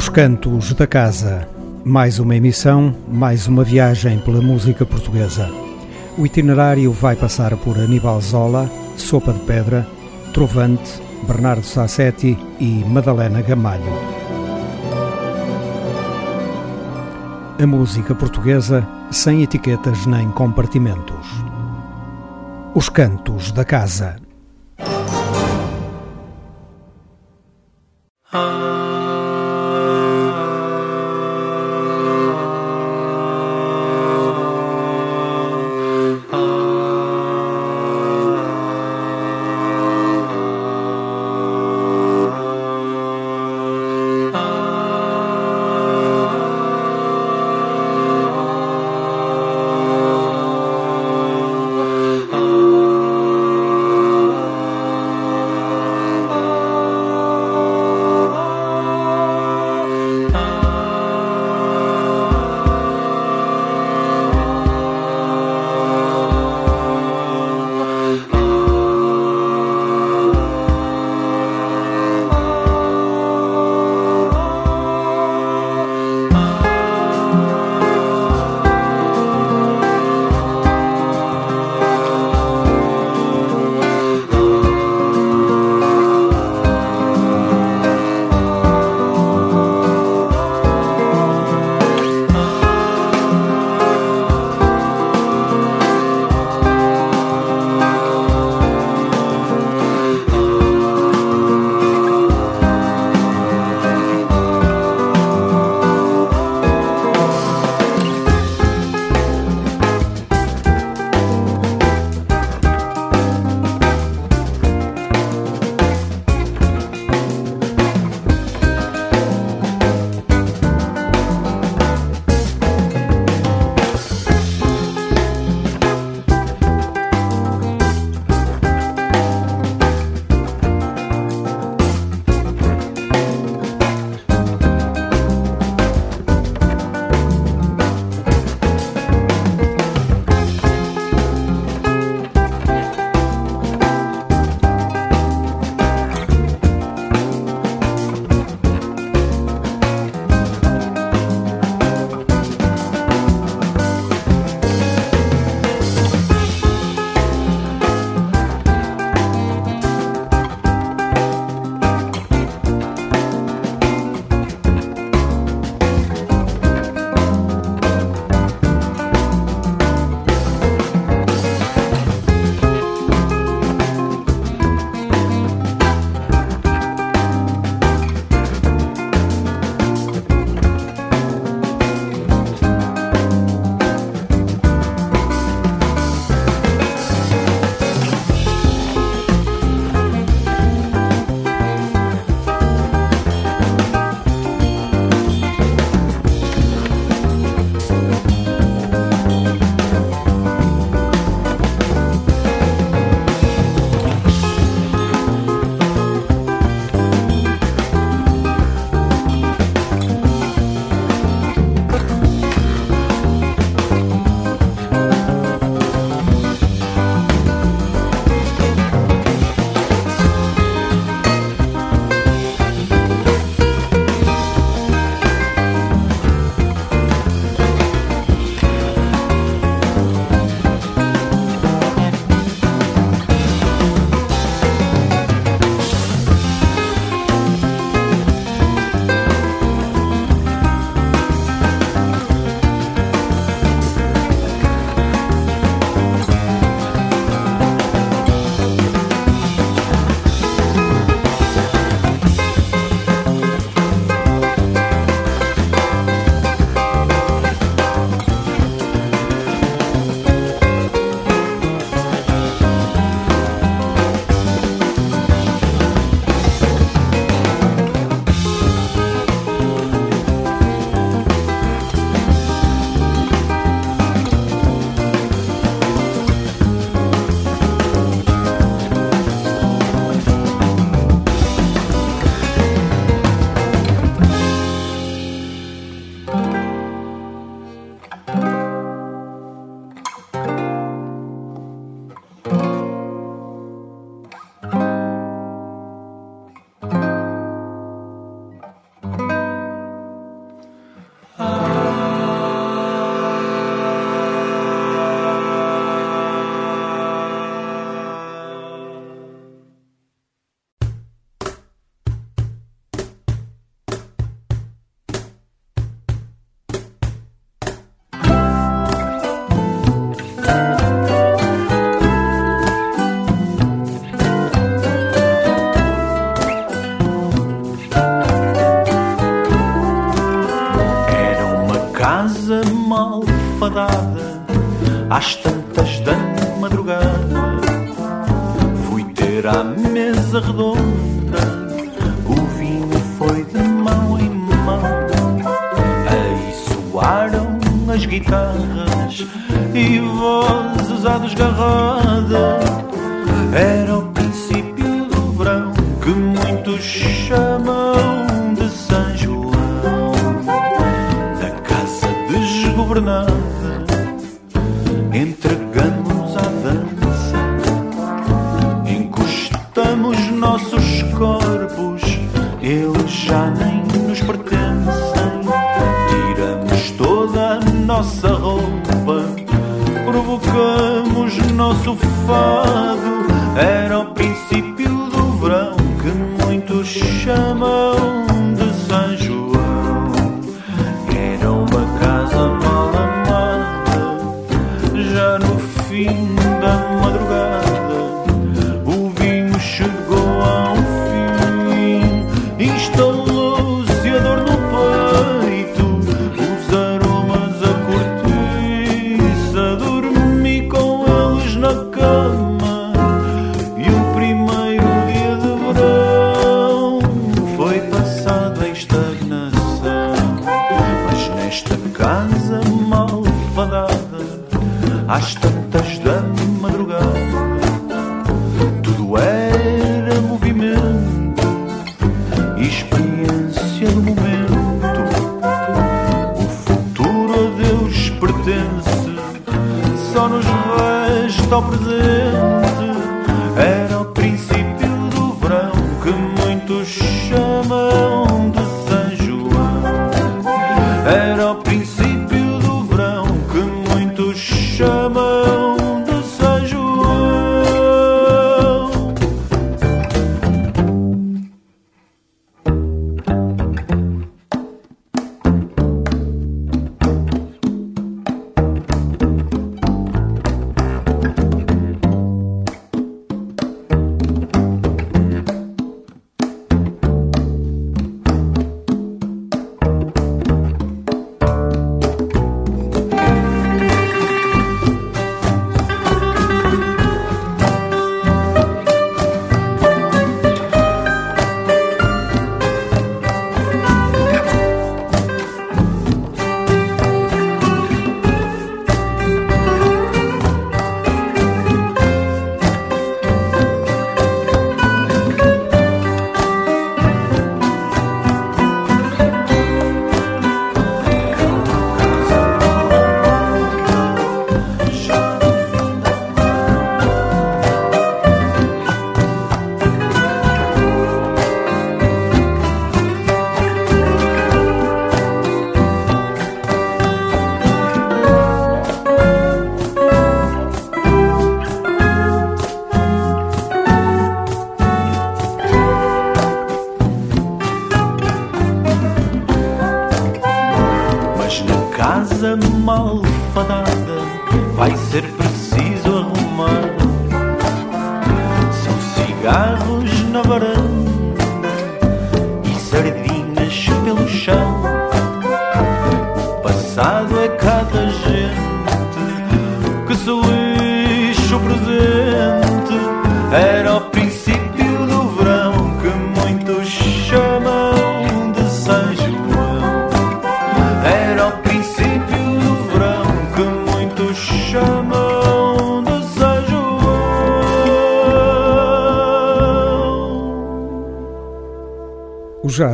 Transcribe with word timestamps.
Os 0.00 0.08
Cantos 0.08 0.72
da 0.72 0.86
Casa. 0.86 1.46
Mais 1.84 2.18
uma 2.18 2.34
emissão, 2.34 2.96
mais 3.06 3.46
uma 3.46 3.62
viagem 3.62 4.18
pela 4.20 4.40
música 4.40 4.86
portuguesa. 4.86 5.52
O 6.16 6.24
itinerário 6.24 6.90
vai 6.90 7.14
passar 7.14 7.54
por 7.58 7.78
Aníbal 7.78 8.18
Zola, 8.22 8.66
Sopa 8.96 9.30
de 9.30 9.40
Pedra, 9.40 9.86
Trovante, 10.32 10.90
Bernardo 11.28 11.66
Sassetti 11.66 12.34
e 12.58 12.82
Madalena 12.86 13.42
Gamalho. 13.42 13.92
A 17.62 17.66
música 17.66 18.14
portuguesa 18.14 18.88
sem 19.10 19.42
etiquetas 19.42 20.06
nem 20.06 20.30
compartimentos. 20.30 21.26
Os 22.74 22.88
Cantos 22.88 23.52
da 23.52 23.66
Casa. 23.66 24.29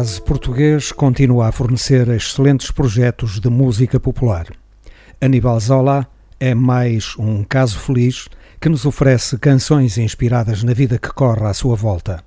jazz 0.06 0.20
português 0.20 0.92
continua 0.92 1.48
a 1.48 1.52
fornecer 1.52 2.08
excelentes 2.10 2.70
projetos 2.70 3.40
de 3.40 3.48
música 3.50 3.98
popular. 3.98 4.46
Aníbal 5.20 5.58
Zola 5.58 6.06
é 6.38 6.54
mais 6.54 7.16
um 7.18 7.42
caso 7.42 7.76
feliz 7.80 8.28
que 8.60 8.68
nos 8.68 8.86
oferece 8.86 9.36
canções 9.36 9.98
inspiradas 9.98 10.62
na 10.62 10.72
vida 10.72 10.96
que 10.96 11.12
corre 11.12 11.44
à 11.44 11.52
sua 11.52 11.74
volta. 11.74 12.22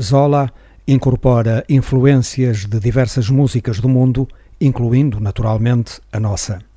Zola 0.00 0.48
incorpora 0.86 1.64
influências 1.68 2.64
de 2.64 2.78
diversas 2.78 3.28
músicas 3.28 3.80
do 3.80 3.88
mundo, 3.88 4.28
incluindo, 4.60 5.18
naturalmente, 5.18 6.00
a 6.12 6.20
nossa. 6.20 6.67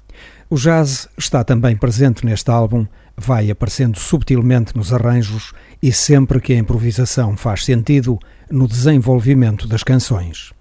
O 0.51 0.57
jazz 0.57 1.07
está 1.17 1.45
também 1.45 1.77
presente 1.77 2.25
neste 2.25 2.51
álbum, 2.51 2.85
vai 3.15 3.49
aparecendo 3.49 3.97
subtilmente 3.97 4.75
nos 4.75 4.91
arranjos 4.91 5.53
e 5.81 5.93
sempre 5.93 6.41
que 6.41 6.51
a 6.51 6.57
improvisação 6.57 7.37
faz 7.37 7.63
sentido 7.63 8.19
no 8.49 8.67
desenvolvimento 8.67 9.65
das 9.65 9.81
canções. 9.81 10.51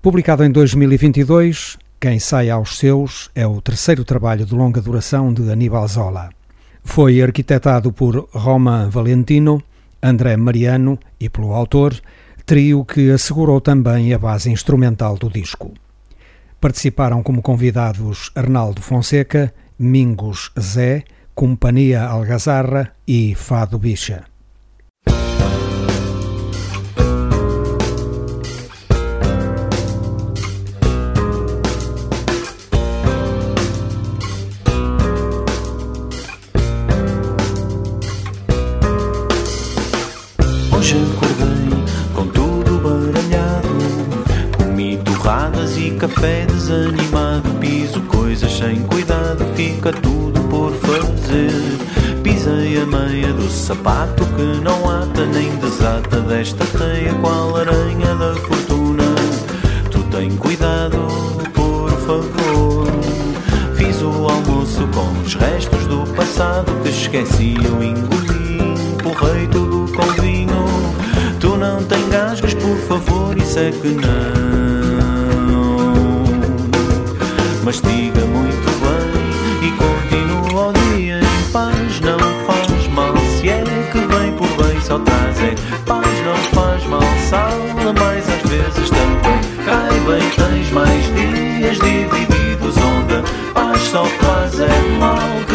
Publicado 0.00 0.42
em 0.42 0.50
2022, 0.50 1.76
Quem 2.00 2.18
Sai 2.18 2.48
aos 2.48 2.78
Seus 2.78 3.28
é 3.34 3.46
o 3.46 3.60
terceiro 3.60 4.02
trabalho 4.02 4.46
de 4.46 4.54
longa 4.54 4.80
duração 4.80 5.30
de 5.30 5.42
Aníbal 5.52 5.86
Zola. 5.88 6.30
Foi 6.82 7.20
arquitetado 7.20 7.92
por 7.92 8.30
Roman 8.32 8.88
Valentino, 8.88 9.62
André 10.02 10.38
Mariano 10.38 10.98
e 11.20 11.28
pelo 11.28 11.52
autor, 11.52 12.00
trio 12.46 12.82
que 12.82 13.10
assegurou 13.10 13.60
também 13.60 14.14
a 14.14 14.18
base 14.18 14.50
instrumental 14.50 15.18
do 15.18 15.28
disco. 15.28 15.74
Participaram 16.62 17.24
como 17.24 17.42
convidados 17.42 18.30
Arnaldo 18.36 18.80
Fonseca, 18.80 19.52
Mingos 19.76 20.52
Zé, 20.56 21.02
Companhia 21.34 22.04
Algazarra 22.06 22.94
e 23.04 23.34
Fado 23.34 23.80
Bicha. 23.80 24.31
desanimado. 46.72 47.50
Piso 47.60 48.00
coisas 48.02 48.50
sem 48.50 48.82
cuidado, 48.82 49.44
fica 49.54 49.92
tudo 49.92 50.40
por 50.48 50.72
fazer. 50.72 51.52
Pisei 52.22 52.80
a 52.80 52.86
meia 52.86 53.32
do 53.32 53.48
sapato 53.50 54.24
que 54.24 54.60
não 54.62 54.88
ata 54.88 55.26
nem 55.26 55.54
desata 55.56 56.20
desta 56.20 56.64
teia, 56.64 57.12
qual 57.14 57.56
aranha 57.56 58.14
da 58.14 58.34
fortuna. 58.36 59.04
Tu 59.90 60.02
tem 60.04 60.30
cuidado, 60.36 60.98
por 61.52 61.90
favor. 61.90 62.86
Fiz 63.76 64.00
o 64.02 64.28
almoço 64.28 64.86
com 64.88 65.20
os 65.20 65.34
restos 65.34 65.86
do 65.86 66.06
passado 66.14 66.72
que 66.82 66.88
esqueci, 66.88 67.56
eu 67.64 67.82
engoli, 67.82 68.74
empurrei 68.94 69.46
tudo 69.48 69.92
com 69.92 70.22
vinho. 70.22 70.64
Tu 71.38 71.56
não 71.56 71.82
tens 71.84 72.08
gasgas 72.08 72.54
por 72.54 72.76
favor, 72.76 73.36
isso 73.36 73.58
é 73.58 73.70
que 73.70 73.88
não 73.88 74.61
mastiga 77.64 78.20
muito 78.26 78.70
bem 78.80 79.68
e 79.68 79.72
continua 79.72 80.68
o 80.68 80.72
dia 80.72 81.20
em 81.20 81.52
paz. 81.52 82.00
Não 82.00 82.18
faz 82.18 82.88
mal 82.88 83.14
se 83.38 83.48
é 83.48 83.62
que 83.92 83.98
vem 83.98 84.32
por 84.32 84.48
bem, 84.64 84.80
só 84.80 84.98
traz 84.98 85.40
é 85.40 85.54
paz. 85.86 86.06
Não 86.24 86.36
faz 86.60 86.84
mal, 86.86 87.02
sala, 87.28 87.92
mas 87.98 88.28
às 88.28 88.50
vezes 88.50 88.90
também 88.90 89.40
cai 89.64 90.00
bem. 90.00 90.30
Tens 90.30 90.70
mais 90.72 91.04
dias 91.14 91.78
divididos, 91.78 92.76
onda, 92.78 93.22
paz 93.54 93.80
só 93.80 94.04
faz 94.04 94.58
é 94.58 94.98
mal. 94.98 95.51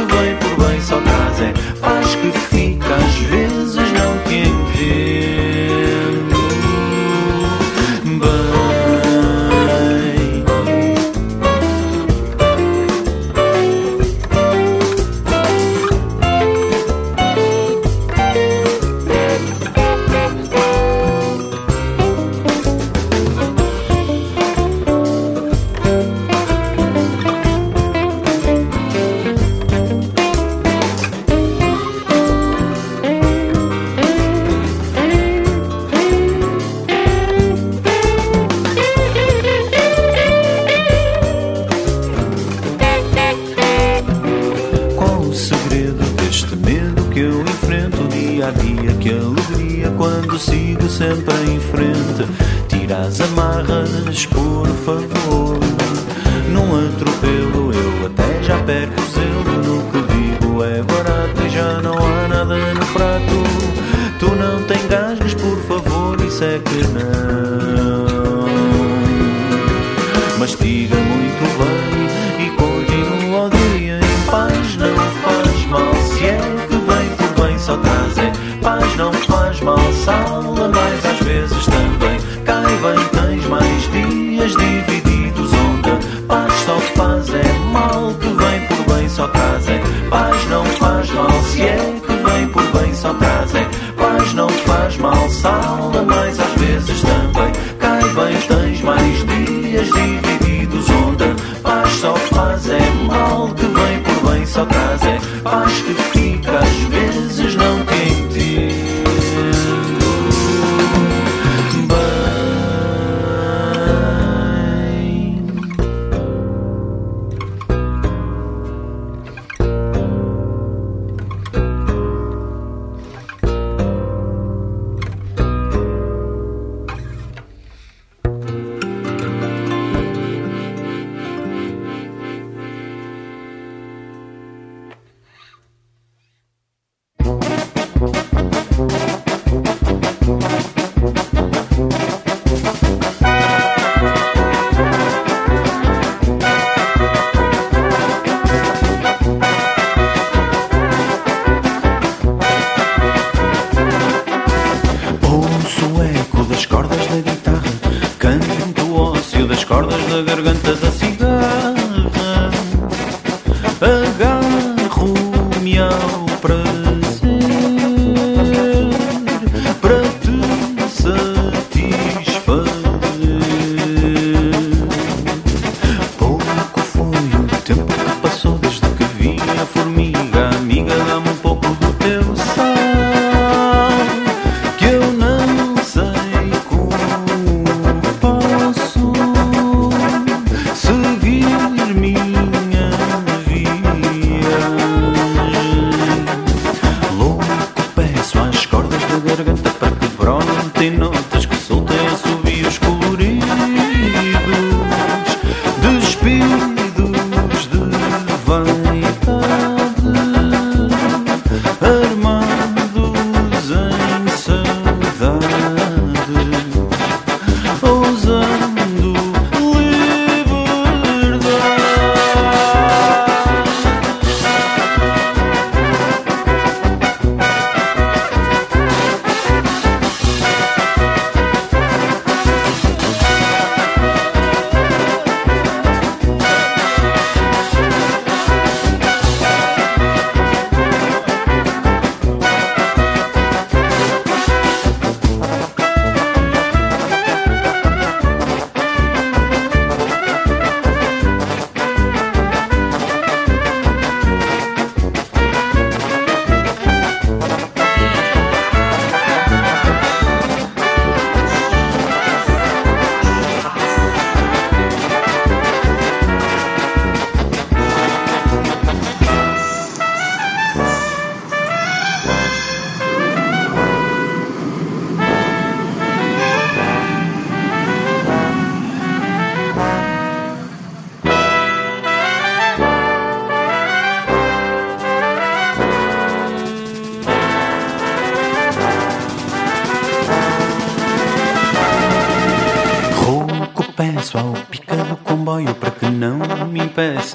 contigo. 70.68 70.97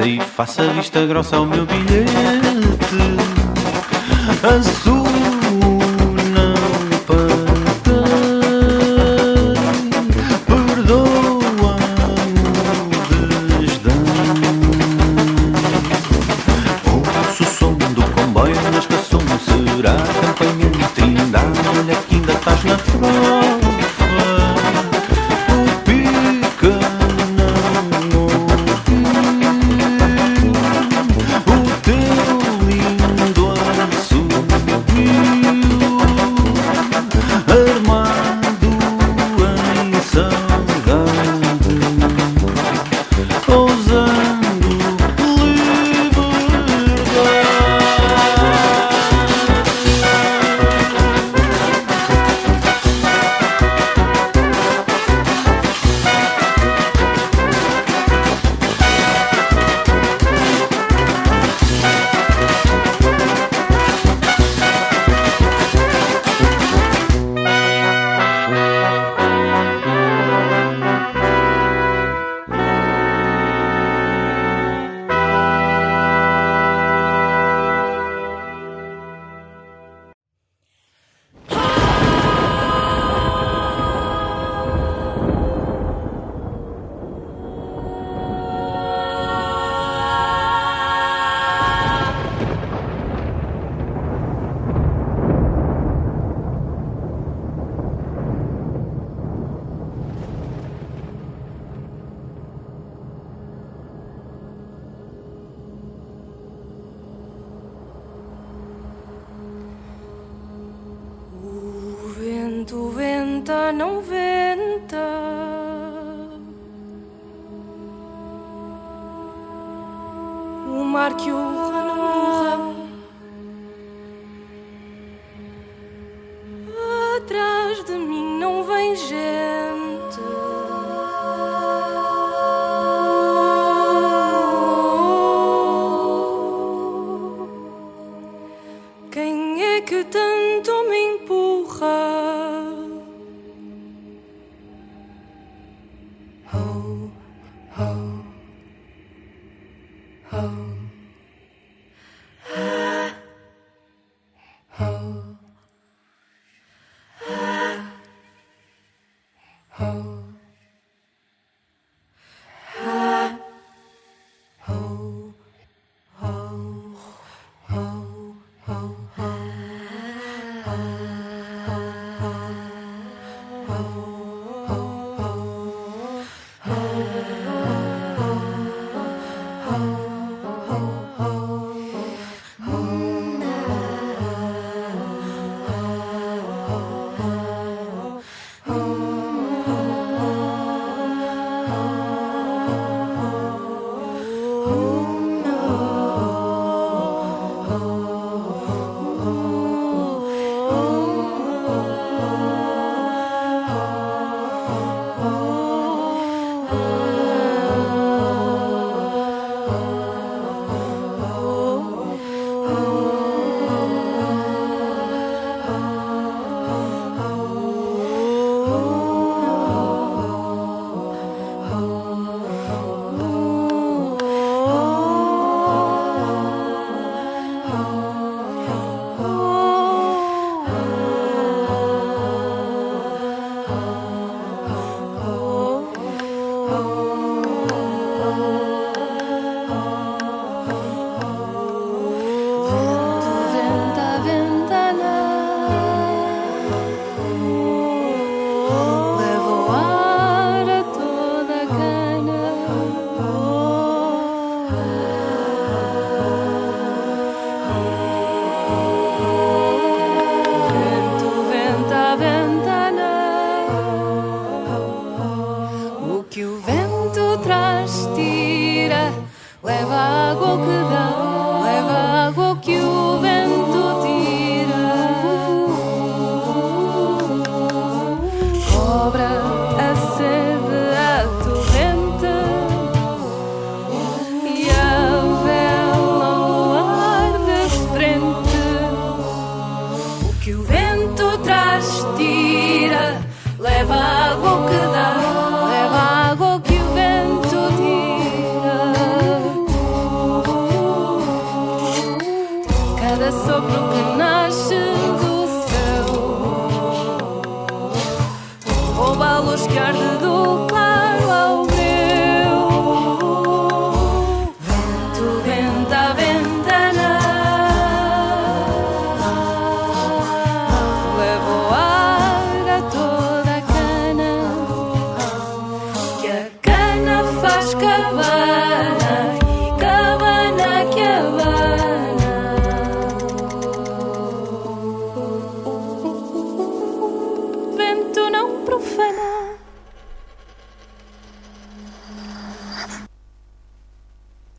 E 0.01 0.21
faça 0.21 0.63
vista 0.73 1.05
grossa 1.05 1.37
ao 1.37 1.45
meu 1.45 1.67
bilhete 1.67 2.13
azul. 4.43 5.03
Não 5.03 5.12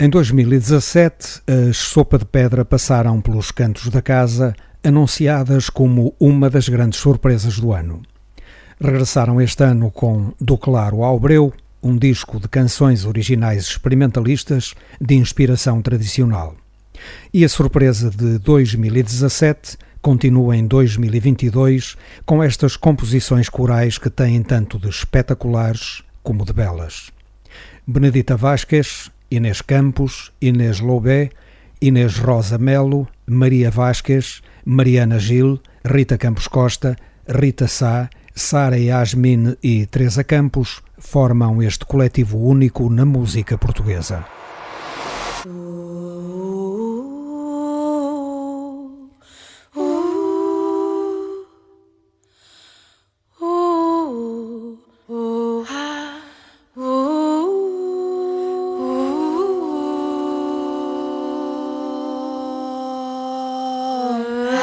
Em 0.03 0.09
2017, 0.09 1.43
as 1.69 1.77
Sopa 1.77 2.17
de 2.17 2.25
Pedra 2.25 2.65
passaram 2.65 3.21
pelos 3.21 3.51
cantos 3.51 3.87
da 3.87 4.01
casa, 4.01 4.53
anunciadas 4.83 5.69
como 5.69 6.13
uma 6.19 6.49
das 6.49 6.67
grandes 6.67 6.99
surpresas 6.99 7.57
do 7.57 7.71
ano. 7.71 8.01
Regressaram 8.81 9.39
este 9.39 9.63
ano 9.63 9.89
com 9.89 10.33
Do 10.41 10.57
Claro 10.57 11.03
ao 11.03 11.17
Breu, 11.17 11.53
um 11.81 11.95
disco 11.95 12.37
de 12.37 12.49
canções 12.49 13.05
originais 13.05 13.63
experimentalistas 13.63 14.73
de 14.99 15.15
inspiração 15.15 15.81
tradicional. 15.81 16.53
E 17.33 17.45
a 17.45 17.47
surpresa 17.47 18.09
de 18.09 18.39
2017 18.39 19.77
continua 20.01 20.57
em 20.57 20.67
2022 20.67 21.95
com 22.25 22.43
estas 22.43 22.75
composições 22.75 23.47
corais 23.47 23.97
que 23.97 24.09
têm 24.09 24.43
tanto 24.43 24.77
de 24.77 24.89
espetaculares 24.89 26.03
como 26.21 26.43
de 26.43 26.51
belas. 26.51 27.09
Benedita 27.87 28.35
Vasques, 28.35 29.09
Inês 29.35 29.61
Campos, 29.61 30.31
Inês 30.39 30.79
Lobé, 30.79 31.31
Inês 31.81 32.19
Rosa 32.19 32.59
Melo, 32.59 33.07
Maria 33.25 33.71
Vasques, 33.71 34.43
Mariana 34.63 35.17
Gil, 35.17 35.59
Rita 35.83 36.19
Campos 36.19 36.47
Costa, 36.47 36.95
Rita 37.27 37.67
Sá, 37.67 38.11
Sara 38.35 38.77
Yasmin 38.77 39.57
e 39.63 39.87
Teresa 39.87 40.23
Campos 40.23 40.83
formam 40.99 41.63
este 41.63 41.83
coletivo 41.83 42.37
único 42.37 42.87
na 42.91 43.05
música 43.05 43.57
portuguesa. 43.57 44.23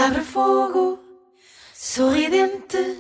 Abre 0.02 0.22
fogo, 0.22 0.98
sorridente, 1.74 2.98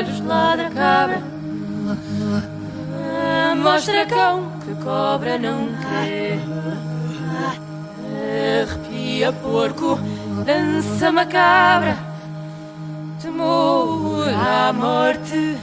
olhos, 0.00 0.20
ladra 0.20 0.70
cabra. 0.70 1.22
Mostra 3.56 4.06
cão 4.06 4.50
que 4.64 4.74
cobra 4.82 5.38
não. 5.38 5.79
Arrepia 8.62 9.32
porco, 9.32 9.98
dança 10.44 11.10
macabra. 11.12 11.96
Temor 13.20 14.28
à 14.28 14.72
morte, 14.72 15.56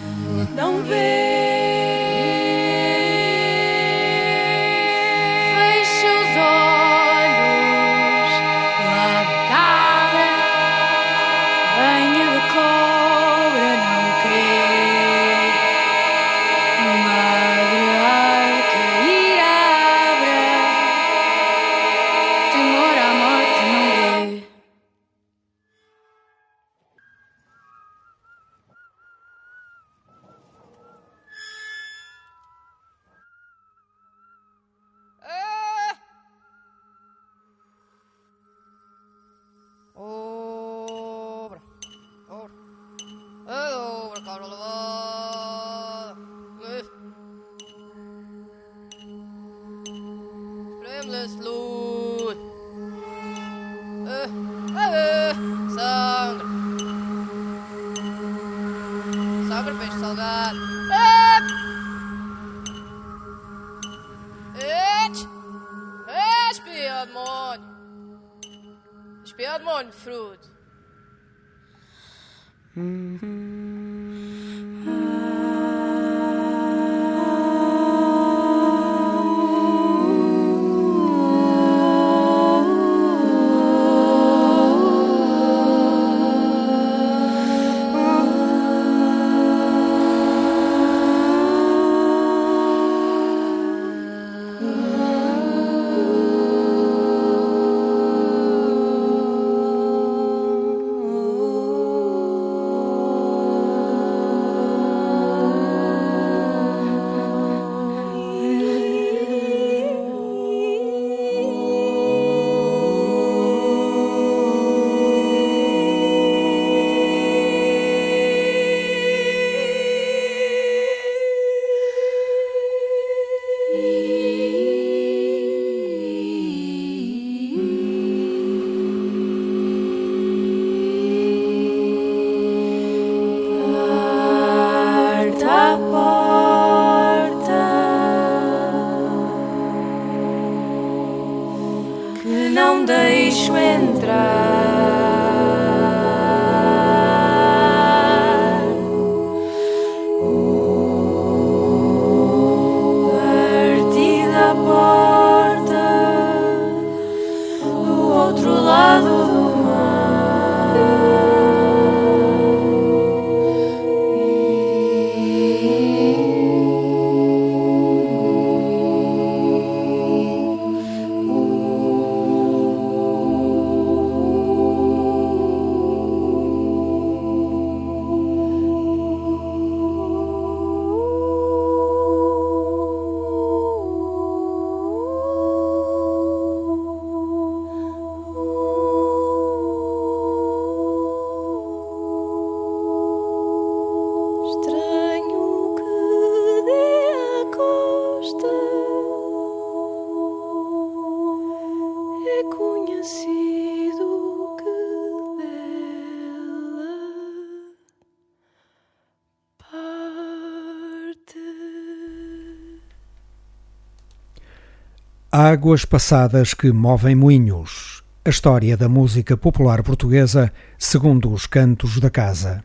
Águas 215.49 215.86
passadas 215.86 216.53
que 216.53 216.73
movem 216.73 217.15
moinhos. 217.15 218.03
A 218.25 218.29
história 218.29 218.75
da 218.75 218.89
música 218.89 219.38
popular 219.38 219.81
portuguesa 219.81 220.51
segundo 220.77 221.31
os 221.31 221.47
cantos 221.47 222.01
da 222.01 222.10
casa. 222.10 222.62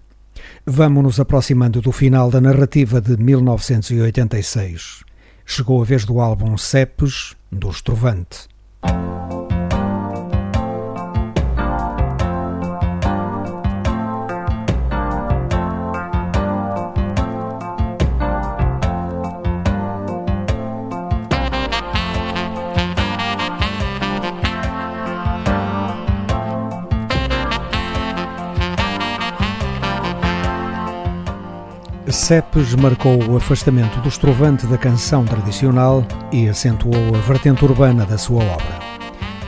Vamos 0.66 1.05
nos 1.05 1.21
aproximando 1.21 1.81
do 1.81 1.92
final 1.92 2.29
da 2.29 2.40
narrativa 2.40 3.01
de 3.01 3.16
1986. 3.16 5.05
Chegou 5.47 5.81
a 5.81 5.85
vez 5.85 6.05
do 6.05 6.18
álbum 6.18 6.59
Cepes, 6.59 7.37
do 7.53 7.71
Estrovante. 7.71 8.49
Cepes 32.33 32.75
marcou 32.77 33.23
o 33.29 33.37
afastamento 33.37 34.01
do 34.01 34.09
estrovante 34.09 34.66
da 34.66 34.79
canção 34.79 35.23
tradicional 35.23 36.03
e 36.33 36.49
acentuou 36.49 37.14
a 37.14 37.18
vertente 37.18 37.62
urbana 37.62 38.07
da 38.07 38.16
sua 38.16 38.42
obra. 38.42 38.79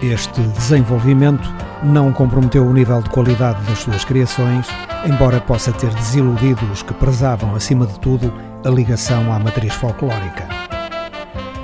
Este 0.03 0.43
desenvolvimento 0.43 1.51
não 1.83 2.13
comprometeu 2.13 2.63
o 2.63 2.75
nível 2.75 3.01
de 3.01 3.09
qualidade 3.09 3.65
das 3.65 3.79
suas 3.79 4.05
criações, 4.05 4.67
embora 5.07 5.41
possa 5.41 5.73
ter 5.73 5.89
desiludido 5.95 6.63
os 6.71 6.83
que 6.83 6.93
prezavam, 6.93 7.55
acima 7.55 7.87
de 7.87 7.99
tudo, 8.01 8.31
a 8.63 8.69
ligação 8.69 9.33
à 9.33 9.39
matriz 9.39 9.73
folclórica. 9.73 10.47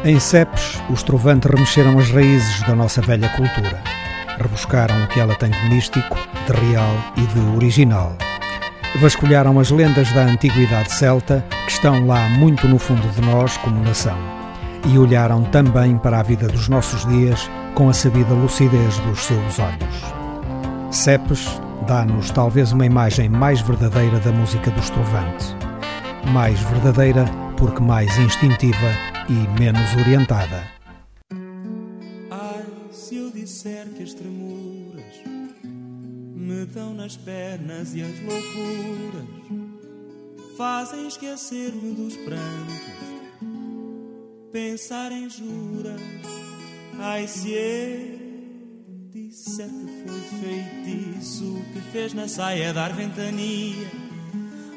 Em 0.02 0.18
Cepes, 0.18 0.80
os 0.88 1.02
trovantes 1.02 1.50
remexeram 1.50 1.98
as 1.98 2.08
raízes 2.10 2.62
da 2.62 2.74
nossa 2.74 3.02
velha 3.02 3.28
cultura. 3.28 3.82
Rebuscaram 4.38 5.04
o 5.04 5.08
que 5.08 5.20
ela 5.20 5.34
tem 5.34 5.50
de 5.50 5.68
místico, 5.68 6.16
de 6.46 6.52
real 6.66 6.94
e 7.18 7.20
de 7.20 7.56
original 7.58 8.16
vasculharam 8.98 9.58
as 9.58 9.70
lendas 9.70 10.12
da 10.12 10.22
antiguidade 10.22 10.92
celta 10.92 11.44
que 11.66 11.72
estão 11.72 12.06
lá 12.06 12.28
muito 12.30 12.66
no 12.66 12.78
fundo 12.78 13.08
de 13.08 13.20
nós 13.20 13.56
como 13.58 13.82
nação 13.84 14.16
e 14.86 14.98
olharam 14.98 15.44
também 15.44 15.96
para 15.98 16.20
a 16.20 16.22
vida 16.22 16.48
dos 16.48 16.68
nossos 16.68 17.06
dias 17.06 17.50
com 17.74 17.88
a 17.88 17.92
sabida 17.92 18.34
lucidez 18.34 18.98
dos 19.00 19.20
seus 19.20 19.58
olhos. 19.58 20.14
Cepes 20.90 21.60
dá-nos 21.86 22.30
talvez 22.30 22.72
uma 22.72 22.86
imagem 22.86 23.28
mais 23.28 23.60
verdadeira 23.60 24.18
da 24.20 24.32
música 24.32 24.70
do 24.70 24.80
estrovante. 24.80 25.56
mais 26.32 26.60
verdadeira 26.60 27.24
porque 27.56 27.82
mais 27.82 28.16
instintiva 28.18 28.90
e 29.28 29.60
menos 29.60 29.94
orientada. 29.96 30.79
Me 36.60 36.66
dão 36.66 36.92
nas 36.92 37.16
pernas 37.16 37.94
e 37.94 38.02
as 38.02 38.20
loucuras 38.20 39.24
fazem 40.58 41.06
esquecer-me 41.08 41.94
dos 41.94 42.14
prantos, 42.18 42.76
pensar 44.52 45.10
em 45.10 45.30
juras. 45.30 46.00
Ai, 46.98 47.26
se 47.26 47.52
eu 47.52 49.10
disser 49.10 49.68
que 49.68 50.04
foi 50.06 50.20
feitiço 50.38 51.62
que 51.72 51.80
fez 51.92 52.12
na 52.12 52.28
saia 52.28 52.74
dar 52.74 52.92
ventania, 52.92 53.90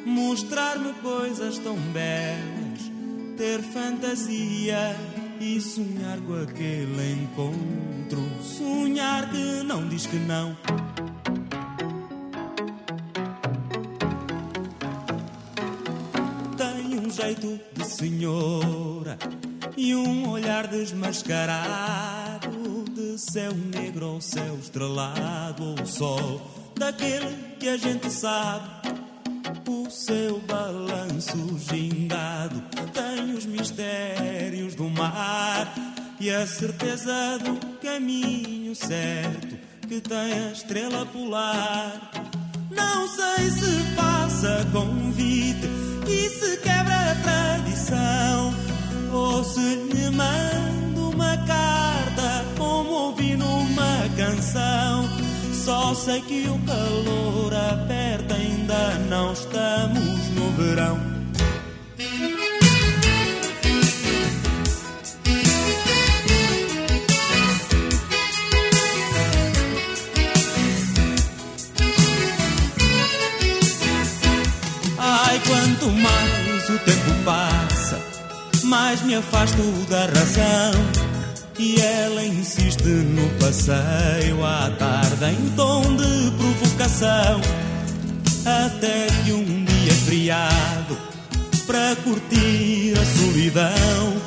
mostrar-me 0.06 0.94
coisas 1.02 1.60
tão 1.60 1.76
belas, 1.76 2.92
ter 3.36 3.62
fantasia 3.62 4.96
e 5.38 5.60
sonhar 5.60 6.18
com 6.22 6.36
aquele 6.42 7.24
encontro, 7.24 8.22
sonhar 8.42 9.30
que 9.30 9.64
não 9.64 9.86
diz 9.90 10.08
que 10.08 10.16
não. 10.16 10.56
Jeito 17.24 17.58
de 17.72 17.86
senhora 17.86 19.18
e 19.78 19.96
um 19.96 20.30
olhar 20.30 20.68
desmascarado 20.68 22.84
de 22.92 23.18
céu 23.18 23.54
negro 23.54 24.16
ou 24.16 24.22
céu 24.22 24.58
estrelado 24.60 25.64
ou 25.64 25.86
sol 25.86 26.42
daquele 26.78 27.34
que 27.60 27.70
a 27.70 27.78
gente 27.78 28.12
sabe 28.12 28.68
o 29.70 29.90
seu 29.90 30.42
balanço 30.42 31.58
gingado 31.60 32.62
tem 32.92 33.34
os 33.34 33.46
mistérios 33.46 34.76
do 34.76 34.90
mar 34.90 35.74
e 36.20 36.30
a 36.30 36.46
certeza 36.46 37.40
do 37.40 37.56
caminho 37.78 38.76
certo 38.76 39.58
que 39.88 40.02
tem 40.02 40.34
a 40.34 40.52
estrela 40.52 41.06
polar. 41.06 42.12
Não 42.72 43.08
sei 43.08 43.50
se 43.50 43.96
faça 43.96 44.68
convite 44.72 45.83
e 46.08 46.30
se 46.30 46.58
quebra 46.58 47.12
a 47.12 47.16
tradição 47.16 48.54
ou 49.12 49.44
se 49.44 49.60
lhe 49.60 50.10
mando 50.10 51.10
uma 51.10 51.38
carta 51.38 52.46
como 52.58 52.90
ouvi 52.92 53.36
numa 53.36 54.10
canção. 54.18 55.08
Só 55.54 55.94
sei 55.94 56.22
que 56.22 56.48
o 56.50 56.60
calor 56.66 57.54
aperta, 57.54 58.36
ainda 58.36 59.00
não 59.10 59.32
estamos 59.32 60.30
no 60.36 60.52
verão. 60.58 61.13
Quanto 75.84 75.92
mais 75.92 76.70
o 76.70 76.80
tempo 76.80 77.24
passa, 77.26 78.00
mais 78.64 79.02
me 79.04 79.16
afasto 79.16 79.62
da 79.90 80.06
razão. 80.06 80.74
E 81.60 81.80
ela 81.80 82.24
insiste 82.24 82.84
no 82.84 83.30
passeio 83.40 84.44
à 84.44 84.72
tarde 84.72 85.26
em 85.26 85.50
tom 85.56 85.82
de 85.96 86.32
provocação. 86.32 87.42
Até 88.66 89.08
que 89.24 89.32
um 89.32 89.66
dia 89.66 89.94
feriado, 90.06 90.98
para 91.68 91.96
curtir 91.98 92.94
a 93.00 93.06
solidão, 93.06 94.22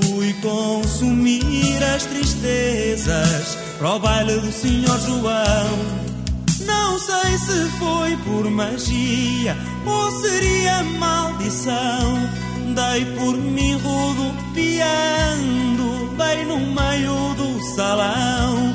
fui 0.00 0.32
consumir 0.34 1.82
as 1.94 2.04
tristezas 2.04 3.58
para 3.78 3.94
o 3.94 3.98
baile 3.98 4.40
do 4.40 4.52
Senhor 4.52 5.00
João. 5.00 6.15
Não 6.66 6.98
sei 6.98 7.38
se 7.38 7.70
foi 7.78 8.16
por 8.18 8.50
magia 8.50 9.56
ou 9.84 10.10
seria 10.20 10.82
maldição. 10.98 12.28
Dei 12.74 13.04
por 13.16 13.36
mim 13.36 13.74
rodopiando 13.74 15.46
bem 16.16 16.44
no 16.46 16.58
meio 16.58 17.34
do 17.34 17.62
salão. 17.74 18.74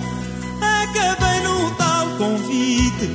Acabei 0.62 1.42
no 1.42 1.72
tal 1.76 2.08
convite 2.18 3.10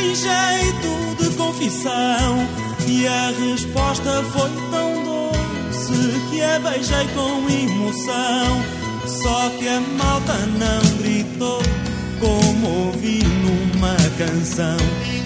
em 0.00 0.14
jeito 0.14 1.16
de 1.22 1.30
confissão. 1.36 2.46
E 2.86 3.06
a 3.06 3.30
resposta 3.30 4.24
foi 4.32 4.50
tão 4.70 5.04
doce 5.04 5.92
que 6.30 6.42
a 6.42 6.58
beijei 6.58 7.06
com 7.14 7.48
emoção. 7.48 8.64
Só 9.06 9.50
que 9.58 9.68
a 9.68 9.80
malta 9.80 10.34
não 10.58 10.80
gritou 10.98 11.62
como 12.20 12.97
canção. 14.18 15.17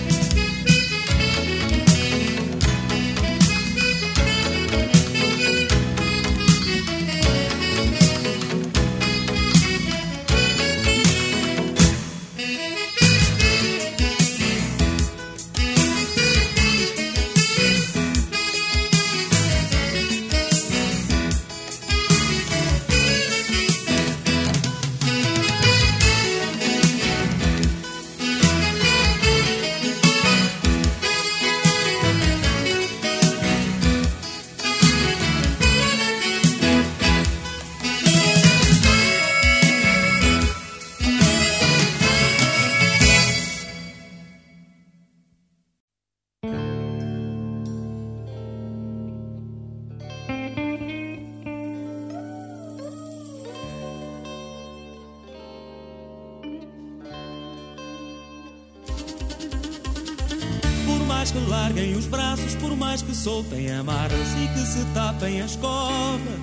Soltem 63.22 63.70
amarras 63.70 64.28
e 64.42 64.48
que 64.48 64.66
se 64.66 64.84
tapem 64.94 65.40
as 65.40 65.54
cobras. 65.54 66.40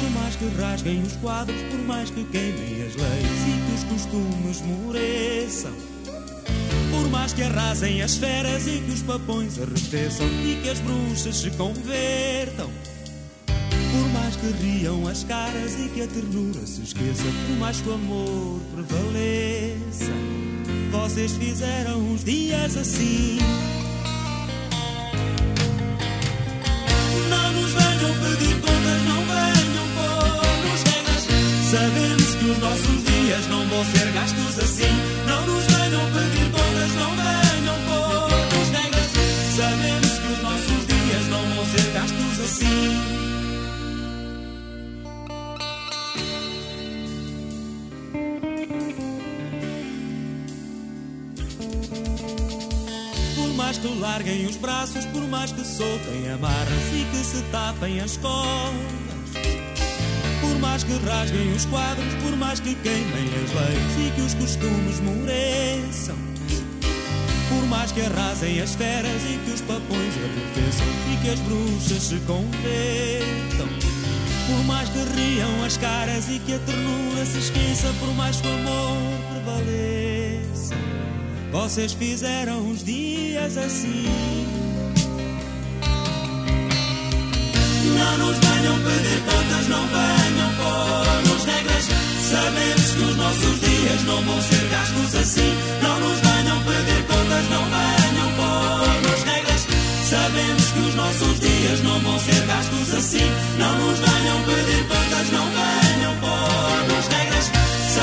Por 0.00 0.10
mais 0.12 0.34
que 0.36 0.48
rasguem 0.58 1.02
os 1.02 1.14
quadros, 1.16 1.60
por 1.70 1.78
mais 1.80 2.08
que 2.08 2.24
queimem 2.24 2.82
as 2.86 2.94
leis 2.96 3.42
e 3.46 3.66
que 3.66 3.74
os 3.74 3.84
costumes 3.84 4.62
moreçam. 4.62 5.72
Por 6.90 7.10
mais 7.10 7.34
que 7.34 7.42
arrasem 7.42 8.00
as 8.00 8.16
feras 8.16 8.66
e 8.66 8.80
que 8.80 8.92
os 8.92 9.02
papões 9.02 9.60
arrefeçam 9.60 10.26
e 10.26 10.58
que 10.62 10.70
as 10.70 10.78
bruxas 10.80 11.36
se 11.36 11.50
convertam. 11.50 12.70
Por 13.46 14.08
mais 14.14 14.36
que 14.36 14.46
riam 14.62 15.06
as 15.06 15.22
caras 15.22 15.74
e 15.78 15.88
que 15.90 16.00
a 16.00 16.06
ternura 16.06 16.66
se 16.66 16.80
esqueça, 16.80 17.24
por 17.46 17.56
mais 17.58 17.78
que 17.82 17.88
o 17.90 17.94
amor 17.94 18.60
prevaleça, 18.74 20.12
vocês 20.90 21.32
fizeram 21.32 22.10
os 22.14 22.24
dias 22.24 22.74
assim. 22.74 23.38
Nos 27.52 27.72
venham 27.72 28.12
pedir 28.22 28.54
contas, 28.60 29.02
não 29.08 29.20
venham 29.32 29.86
pôr-nos 29.96 30.82
regras. 30.82 31.22
Sabemos 31.70 32.34
que 32.34 32.44
os 32.46 32.58
nossos 32.58 33.04
dias 33.04 33.46
não 33.48 33.66
vão 33.68 33.84
ser 33.84 34.12
gastos 34.12 34.58
assim. 34.58 34.94
Não 35.26 35.46
nos 35.46 35.64
venham 35.64 36.04
pedir 36.12 36.50
contas, 36.50 36.92
não 36.94 37.10
venham 37.16 37.76
pôr-nos 37.86 38.68
regras. 38.70 39.10
Sabemos 39.56 40.12
que 40.18 40.28
os 40.32 40.42
nossos 40.42 40.86
dias 40.86 41.26
não 41.28 41.42
vão 41.54 41.64
ser 41.66 41.92
gastos 41.92 42.40
assim. 42.40 43.25
Que 53.86 54.00
larguem 54.00 54.46
os 54.46 54.56
braços, 54.56 55.04
por 55.06 55.22
mais 55.28 55.52
que 55.52 55.64
soltem 55.64 56.28
amarras 56.32 56.82
e 56.92 57.06
que 57.12 57.24
se 57.24 57.40
tapem 57.52 58.00
as 58.00 58.16
cordas. 58.16 59.30
Por 60.40 60.58
mais 60.58 60.82
que 60.82 60.92
rasguem 61.06 61.52
os 61.52 61.66
quadros, 61.66 62.12
por 62.14 62.36
mais 62.36 62.58
que 62.58 62.74
queimem 62.74 63.28
as 63.44 63.52
leis 63.54 64.08
e 64.08 64.10
que 64.10 64.20
os 64.22 64.34
costumes 64.34 64.98
moreçam. 64.98 66.16
Por 67.48 67.60
Por 67.60 67.66
mais 67.68 67.92
que 67.92 68.00
arrasem 68.00 68.60
as 68.60 68.74
feras 68.74 69.22
e 69.22 69.38
que 69.44 69.52
os 69.52 69.60
papões 69.60 70.14
arrefeçam 70.16 70.86
e 71.12 71.16
que 71.22 71.30
as 71.30 71.38
bruxas 71.38 72.02
se 72.02 72.16
convertam. 72.26 73.68
Por 74.48 74.64
mais 74.64 74.88
que 74.88 74.98
riam 74.98 75.64
as 75.64 75.76
caras 75.76 76.28
e 76.28 76.40
que 76.40 76.54
a 76.54 76.58
ternura 76.58 77.24
se 77.24 77.38
esqueça, 77.38 77.94
por 78.00 78.12
mais 78.16 78.40
que 78.40 78.48
o 78.48 78.52
amor 78.52 79.20
prevaleça. 79.30 80.05
Vocês 81.52 81.92
fizeram 81.92 82.70
os 82.70 82.84
dias 82.84 83.56
assim. 83.56 84.04
Não 87.98 88.18
nos 88.18 88.36
venham 88.38 88.78
pedir 88.78 89.20
contas, 89.24 89.68
não 89.68 89.86
venham 89.86 90.50
pôr-nos 90.56 91.44
regras. 91.44 91.88
Sabemos 92.30 92.90
que 92.92 93.02
os 93.02 93.16
nossos 93.16 93.60
dias 93.60 94.02
não 94.04 94.22
vão 94.22 94.42
ser 94.42 94.68
gastos 94.68 95.14
assim. 95.14 95.54
Não 95.82 96.00
nos 96.00 96.18
venham 96.20 96.62
pedir 96.64 97.06
contas, 97.06 97.48
não 97.50 97.64
venham 97.64 98.32
pôr-nos 98.36 99.22
regras. 99.22 99.66
Sabemos 100.10 100.70
que 100.72 100.78
os 100.80 100.94
nossos 100.94 101.40
dias 101.40 101.82
não 101.82 102.00
vão 102.00 102.18
ser 102.18 102.46
gastos 102.46 102.94
assim. 102.94 103.30
Não 103.58 103.78
nos 103.78 103.98
venham 103.98 104.42
pedir 104.42 104.88
contas, 104.88 105.30
não 105.32 105.44
venham. 105.46 105.55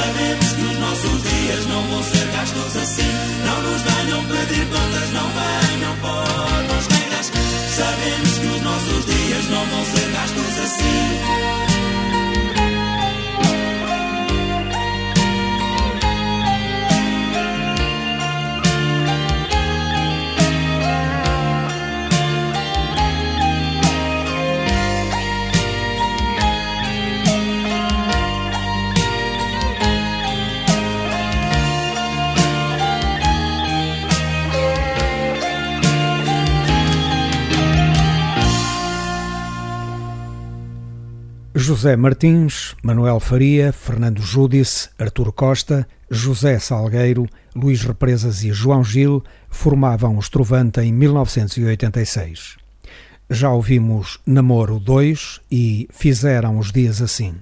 Sabemos 0.03 0.51
que 0.51 0.61
os 0.61 0.79
nossos 0.79 1.23
dias 1.23 1.65
não 1.67 1.81
vão 1.83 2.03
ser 2.03 2.27
gastos 2.33 2.75
assim. 2.75 3.11
Não 3.45 3.61
nos 3.61 3.81
venham 3.83 4.21
pedir 4.25 4.65
contas, 4.65 5.09
não 5.13 5.29
venham 5.29 5.95
pôr-nos 6.01 6.87
regras. 6.87 7.31
Sabemos 7.73 8.37
que 8.37 8.47
os 8.47 8.61
nossos 8.63 9.05
dias 9.05 9.45
não 9.49 9.65
vão 9.65 9.85
ser 9.85 10.11
gastos 10.11 10.59
assim. 10.59 11.62
José 41.63 41.95
Martins, 41.95 42.75
Manuel 42.83 43.21
Faria, 43.21 43.71
Fernando 43.71 44.21
Júdice, 44.21 44.89
Artur 44.99 45.31
Costa, 45.31 45.87
José 46.11 46.59
Salgueiro, 46.59 47.25
Luís 47.55 47.83
Represas 47.83 48.43
e 48.43 48.51
João 48.51 48.83
Gil 48.83 49.23
formavam 49.49 50.17
o 50.17 50.19
Estrovante 50.19 50.81
em 50.81 50.91
1986. 50.91 52.57
Já 53.29 53.49
ouvimos 53.49 54.19
Namoro 54.25 54.77
2 54.77 55.39
e 55.49 55.87
Fizeram 55.89 56.59
os 56.59 56.69
Dias 56.69 57.01
Assim. 57.01 57.35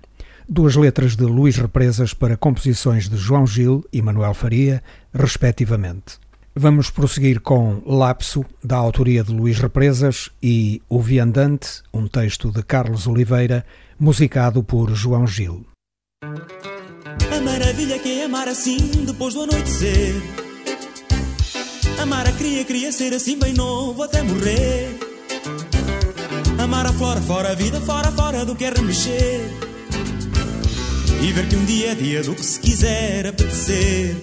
Duas 0.47 0.75
letras 0.75 1.15
de 1.15 1.23
Luís 1.23 1.57
Represas 1.57 2.13
para 2.13 2.37
composições 2.37 3.09
de 3.09 3.17
João 3.17 3.47
Gil 3.47 3.83
e 3.91 4.03
Manuel 4.03 4.35
Faria, 4.35 4.83
respectivamente. 5.11 6.21
Vamos 6.53 6.91
prosseguir 6.91 7.39
com 7.39 7.81
Lapso, 7.85 8.45
da 8.63 8.75
autoria 8.75 9.23
de 9.23 9.31
Luís 9.31 9.57
Represas, 9.57 10.29
e 10.43 10.81
O 10.89 11.01
Viandante, 11.01 11.81
um 11.93 12.07
texto 12.07 12.51
de 12.51 12.61
Carlos 12.61 13.07
Oliveira, 13.07 13.65
musicado 14.01 14.63
por 14.63 14.95
João 14.95 15.27
Gil. 15.27 15.63
A 16.23 17.39
maravilha 17.39 17.99
que 17.99 18.21
é 18.21 18.23
amar 18.25 18.47
assim 18.47 18.79
depois 19.05 19.35
do 19.35 19.43
anoitecer. 19.43 20.15
Amar 22.01 22.27
a 22.27 22.31
cria, 22.31 22.65
queria 22.65 22.91
ser 22.91 23.13
assim 23.13 23.37
bem 23.37 23.53
novo 23.53 24.01
até 24.01 24.23
morrer. 24.23 24.97
Amar 26.57 26.87
a 26.87 26.93
flora, 26.93 27.21
fora 27.21 27.51
a 27.51 27.55
vida, 27.55 27.79
fora, 27.81 28.11
fora 28.11 28.43
do 28.43 28.55
que 28.55 28.65
é 28.65 28.71
remexer. 28.71 29.41
E 31.21 31.31
ver 31.31 31.47
que 31.47 31.55
um 31.55 31.65
dia 31.65 31.91
é 31.91 31.95
dia 31.95 32.23
do 32.23 32.33
que 32.33 32.43
se 32.43 32.59
quiser 32.59 33.27
apetecer. 33.27 34.15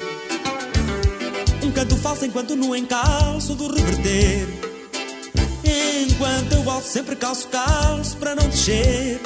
Um 1.63 1.71
canto 1.71 1.97
falso 1.97 2.25
enquanto 2.25 2.57
no 2.57 2.75
encalço 2.75 3.55
do 3.55 3.73
reverter. 3.73 4.45
Enquanto 6.11 6.53
eu 6.55 6.69
alço 6.69 6.89
sempre 6.89 7.15
calço 7.15 7.47
calço 7.47 8.17
para 8.17 8.35
não 8.35 8.49
descer. 8.49 9.21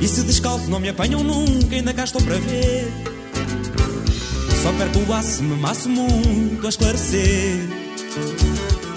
E 0.00 0.08
se 0.08 0.22
descalço 0.22 0.68
não 0.68 0.78
me 0.78 0.90
apanham 0.90 1.22
nunca, 1.22 1.74
ainda 1.74 1.94
cá 1.94 2.04
estou 2.04 2.20
para 2.22 2.36
ver. 2.36 2.92
Só 4.62 4.72
perco 4.72 4.98
o 4.98 5.14
aço, 5.14 5.42
me 5.42 5.56
maço 5.56 5.88
muito 5.88 6.66
a 6.66 6.68
esclarecer. 6.68 7.68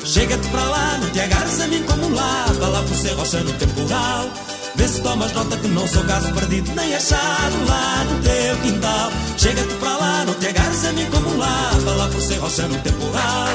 Chega-te 0.04 0.48
para 0.50 0.64
lá, 0.64 0.98
não 0.98 1.10
te 1.10 1.20
agarres 1.20 1.62
a 1.62 1.68
mim 1.68 1.84
como 1.84 2.10
lava 2.10 2.68
lá 2.68 2.82
por 2.84 2.96
ser 2.96 3.14
rocha 3.14 3.40
no 3.42 3.54
temporal. 3.54 4.30
Vê 4.76 4.88
se 4.88 5.02
tomas 5.02 5.32
nota 5.34 5.58
que 5.58 5.68
não 5.68 5.88
sou 5.88 6.04
caso 6.04 6.34
perdido 6.34 6.72
nem 6.76 6.96
achado 6.96 7.66
lá 7.68 8.04
no 8.06 8.22
teu 8.22 8.58
quintal. 8.64 9.12
Chega-te 9.38 9.74
para 9.76 9.98
lá, 9.98 10.26
não 10.26 10.34
te 10.36 10.48
agarres 10.48 10.86
a 10.86 10.94
mim 10.94 11.06
como 11.12 11.38
lava 11.38 11.92
lá 11.96 12.08
por 12.10 12.22
ser 12.22 12.38
rocha 12.38 12.68
no 12.68 12.78
temporal. 12.80 13.48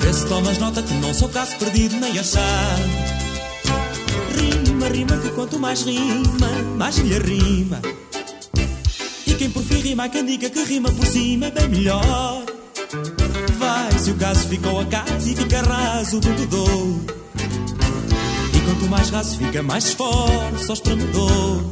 Vê 0.00 0.12
se 0.12 0.26
tomas 0.26 0.58
nota 0.58 0.82
que 0.82 0.94
não 0.94 1.12
sou 1.12 1.28
caso 1.28 1.56
perdido 1.56 1.96
nem 1.96 2.18
achado 2.18 3.29
rima, 4.80 4.88
rima 4.88 5.16
que 5.18 5.30
quanto 5.30 5.58
mais 5.58 5.82
rima, 5.82 6.48
mais 6.76 6.96
lhe 6.98 7.18
rima. 7.18 7.80
E 9.26 9.34
quem 9.34 9.50
por 9.50 9.62
fim 9.62 9.80
rima, 9.80 10.08
quem 10.08 10.24
diga 10.24 10.48
que 10.48 10.62
rima 10.64 10.90
por 10.90 11.06
cima 11.06 11.46
é 11.46 11.50
bem 11.50 11.68
melhor. 11.68 12.44
Vai, 13.58 13.98
se 13.98 14.10
o 14.10 14.14
caso 14.14 14.48
ficou 14.48 14.80
a 14.80 14.84
casa 14.86 15.28
e 15.28 15.36
fica 15.36 15.60
raso 15.62 16.16
o 16.16 16.20
bebedor. 16.20 17.00
E 18.54 18.60
quanto 18.64 18.88
mais 18.88 19.10
raso 19.10 19.36
fica, 19.36 19.62
mais 19.62 19.84
esforço 19.84 20.68
ao 20.68 20.74
espremedor. 20.74 21.64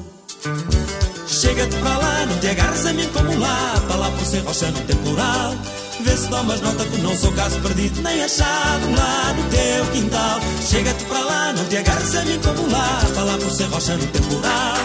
Chega-te 1.27 1.77
para 1.77 1.99
lá, 1.99 2.27
não 2.27 2.39
te 2.39 2.49
agarres 2.49 2.87
a 2.87 2.93
mim 2.93 3.09
como 3.13 3.39
lá, 3.39 3.75
para 3.87 3.97
lá 3.97 4.11
por 4.11 4.25
ser 4.25 4.41
rocha 4.41 4.71
no 4.71 4.81
temporal. 4.81 5.55
Vê 6.01 6.17
se 6.17 6.29
tomas 6.29 6.61
nota 6.61 6.85
que 6.85 6.99
não 6.99 7.17
sou 7.17 7.33
caso 7.33 7.61
perdido 7.61 8.01
nem 8.03 8.23
achado 8.23 8.91
lá 8.97 9.33
no 9.35 9.43
teu 9.51 9.93
quintal. 9.93 10.41
Chega-te 10.69 11.05
para 11.05 11.21
lá, 11.21 11.53
não 11.53 11.65
te 11.65 11.77
agarres 11.77 12.15
a 12.15 12.25
mim 12.25 12.39
como 12.41 12.71
lá, 12.71 13.01
para 13.15 13.25
lá 13.25 13.39
por 13.39 13.51
ser 13.51 13.65
rocha 13.65 13.97
no 13.97 14.07
temporal. 14.07 14.77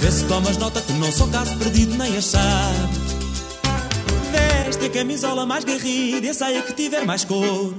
Vê 0.00 0.10
se 0.10 0.24
tomas 0.24 0.56
nota 0.56 0.80
que 0.80 0.92
não 0.94 1.12
sou 1.12 1.28
caso 1.28 1.56
perdido 1.56 1.96
nem 1.96 2.16
achado. 2.16 3.00
Veste 4.32 4.86
a 4.86 4.90
camisola 4.90 5.44
mais 5.44 5.64
garrida 5.64 6.26
e 6.26 6.30
a 6.30 6.34
saia 6.34 6.62
que 6.62 6.72
tiver 6.72 7.04
mais 7.04 7.24
cor. 7.24 7.74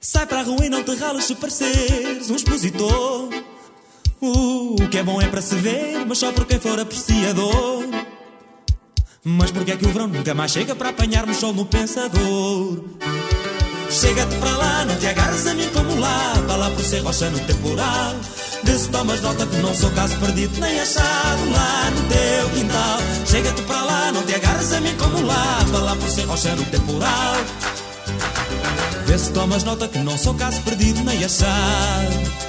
Sai 0.00 0.26
para 0.26 0.40
a 0.40 0.42
rua 0.44 0.64
e 0.64 0.68
não 0.68 0.84
te 0.84 0.94
rales 0.94 1.24
se 1.24 1.34
pareceres 1.34 2.30
um 2.30 2.36
expositor. 2.36 3.28
Uh, 4.20 4.82
o 4.82 4.88
que 4.88 4.98
é 4.98 5.02
bom 5.02 5.20
é 5.20 5.28
para 5.28 5.42
se 5.42 5.54
ver, 5.56 6.04
mas 6.06 6.18
só 6.18 6.32
por 6.32 6.46
quem 6.46 6.58
for 6.58 6.78
apreciador. 6.78 7.84
Mas 9.24 9.50
porquê 9.50 9.72
é 9.72 9.76
que 9.76 9.86
o 9.86 9.92
verão 9.92 10.06
nunca 10.06 10.34
mais 10.34 10.52
chega 10.52 10.74
para 10.74 10.90
apanharmos 10.90 11.36
sol 11.36 11.52
no 11.52 11.66
pensador? 11.66 12.84
Chega-te 13.90 14.36
para 14.36 14.56
lá, 14.56 14.84
não 14.84 14.96
te 14.96 15.06
agarres 15.06 15.46
a 15.46 15.54
mim 15.54 15.68
como 15.72 15.98
lá, 15.98 16.34
para 16.46 16.56
lá 16.56 16.70
por 16.70 16.84
ser 16.84 17.00
rocha 17.00 17.30
no 17.30 17.40
temporal. 17.40 18.14
Se 18.78 18.90
tomas 18.90 19.20
nota 19.20 19.44
que 19.44 19.56
não 19.56 19.74
sou 19.74 19.90
caso 19.90 20.16
perdido 20.18 20.60
nem 20.60 20.78
achado 20.78 21.50
lá 21.50 21.90
no 21.90 22.08
teu 22.08 22.50
quintal. 22.50 22.98
Chega-te 23.26 23.62
para 23.62 23.82
lá, 23.82 24.12
não 24.12 24.22
te 24.22 24.34
agarres 24.36 24.72
a 24.72 24.80
mim 24.80 24.94
como 24.96 25.26
lá, 25.26 25.66
para 25.68 25.80
lá 25.80 25.96
por 25.96 26.08
ser 26.08 26.24
rocha 26.26 26.54
no 26.54 26.64
temporal. 26.66 27.34
Vê 29.04 29.18
se 29.18 29.32
tomas 29.32 29.64
nota 29.64 29.88
que 29.88 29.98
não 29.98 30.16
sou 30.16 30.32
caso 30.34 30.60
perdido 30.62 31.02
nem 31.02 31.24
achado. 31.24 32.47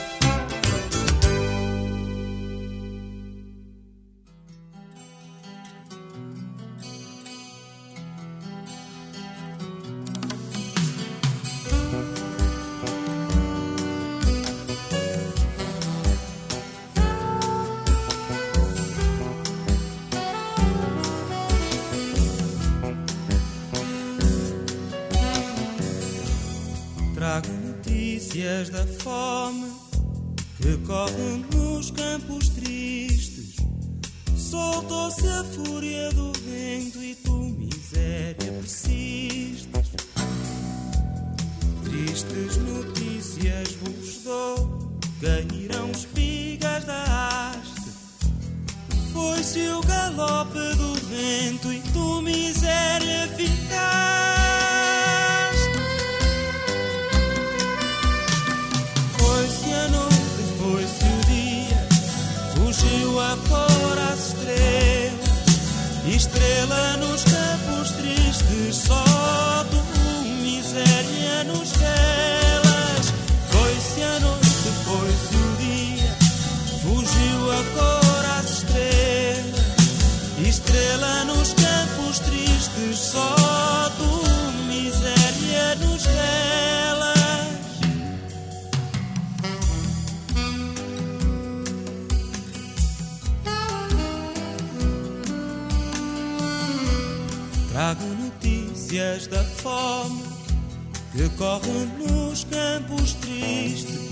Corre 101.40 101.88
nos 101.98 102.44
campos 102.44 103.14
tristes. 103.14 104.10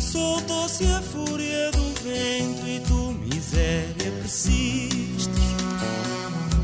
Soltou-se 0.00 0.86
a 0.86 1.02
fúria 1.02 1.70
do 1.72 1.84
vento 2.02 2.66
e 2.66 2.80
tu, 2.88 3.12
miséria, 3.26 4.10
persistes. 4.18 5.28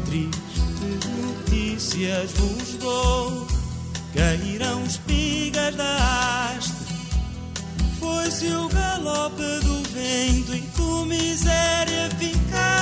Tristes 0.06 0.64
notícias 1.22 2.30
vos 2.32 2.74
dou, 2.80 3.46
cairão 4.14 4.82
espigas 4.86 5.76
da 5.76 5.96
haste. 6.56 6.72
Foi-se 8.00 8.46
o 8.46 8.68
galope 8.70 9.42
do 9.64 9.82
vento 9.90 10.54
e 10.54 10.62
tu, 10.74 11.04
miséria, 11.04 12.08
ficaste. 12.18 12.73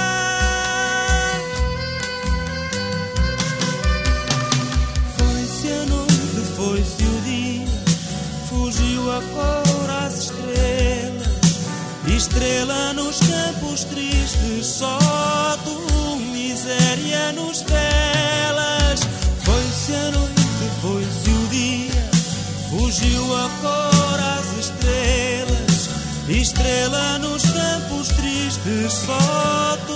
Estrela 12.33 12.95
nos 12.95 13.21
campos 13.21 13.85
tristes, 13.85 14.67
só 14.67 14.99
tu, 15.65 16.17
miséria, 16.17 17.31
nos 17.33 17.63
velas. 17.63 19.01
Foi-se 19.43 19.93
a 19.95 20.11
noite, 20.13 20.71
foi-se 20.81 21.31
o 21.31 21.47
dia, 21.49 22.11
fugiu 22.71 23.37
a 23.37 23.51
cor 23.61 24.21
às 24.39 24.59
estrelas, 24.59 25.91
estrela 26.29 27.19
nos 27.19 27.43
campos 27.43 28.09
tristes, 28.09 28.93
só 28.93 29.77
tu, 29.87 29.92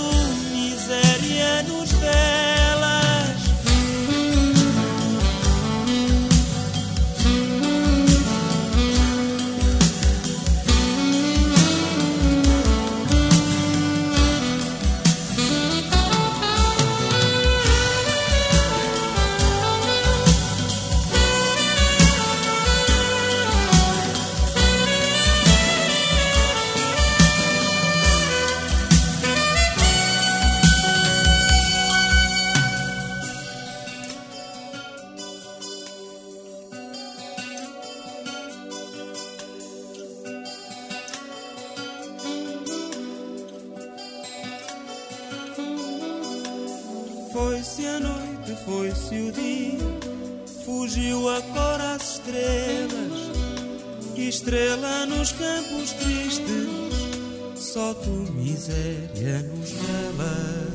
miséria 58.67 59.41
nos 59.43 59.71
velas. 59.71 60.67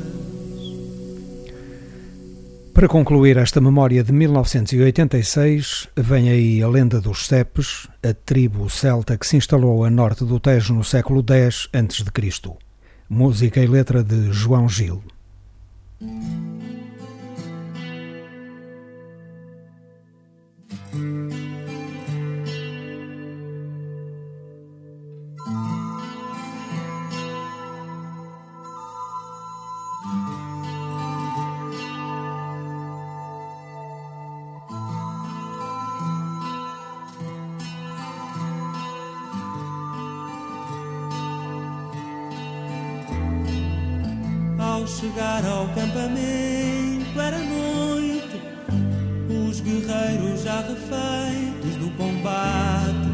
Para 2.72 2.88
concluir 2.88 3.36
esta 3.36 3.61
memória 3.61 4.03
de 4.03 4.12
1986, 4.12 5.88
vem 5.95 6.30
aí 6.30 6.62
a 6.62 6.68
lenda 6.68 7.01
dos 7.01 7.26
Cepes, 7.26 7.86
a 8.03 8.14
tribo 8.14 8.70
celta 8.70 9.18
que 9.18 9.26
se 9.26 9.36
instalou 9.36 9.84
a 9.84 9.90
norte 9.90 10.24
do 10.24 10.40
Tejo 10.40 10.74
no 10.74 10.82
século 10.82 11.22
X 11.22 11.68
a.C. 11.72 12.05
Música 13.11 13.61
e 13.61 13.66
letra 13.66 14.03
de 14.03 14.32
João 14.32 14.70
Gil. 14.70 15.03
Chegar 45.03 45.44
ao 45.44 45.66
campamento. 45.74 47.20
Era 47.20 47.38
noite, 47.38 48.40
os 49.48 49.61
guerreiros 49.61 50.42
já 50.42 50.61
refeitos 50.61 51.76
do 51.76 51.90
combate, 51.96 53.11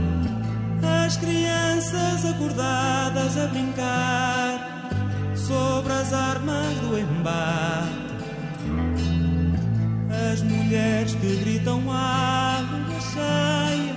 as 1.07 1.16
crianças 1.16 2.26
acordadas 2.26 3.39
a 3.39 3.47
brincar 3.47 4.91
sobre 5.34 5.93
as 5.95 6.12
armas 6.12 6.78
do 6.80 6.99
embate, 6.99 8.09
as 10.30 10.43
mulheres 10.43 11.14
que 11.14 11.36
gritam 11.36 11.82
à 11.91 12.61
lua 12.70 13.01
cheia, 13.01 13.95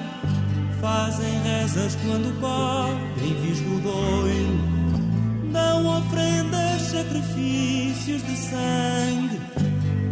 fazem 0.80 1.42
rezas 1.44 1.96
quando 1.96 2.34
cobrem 2.40 3.34
visgo 3.42 3.82
ofrendas, 3.82 4.31
sacrifícios 7.22 8.24
de 8.24 8.36
sangue, 8.36 9.40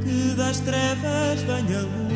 que 0.03 0.35
das 0.35 0.59
trevas 0.59 1.41
venha 1.41 1.79
a 1.79 1.81
luz. 1.81 2.09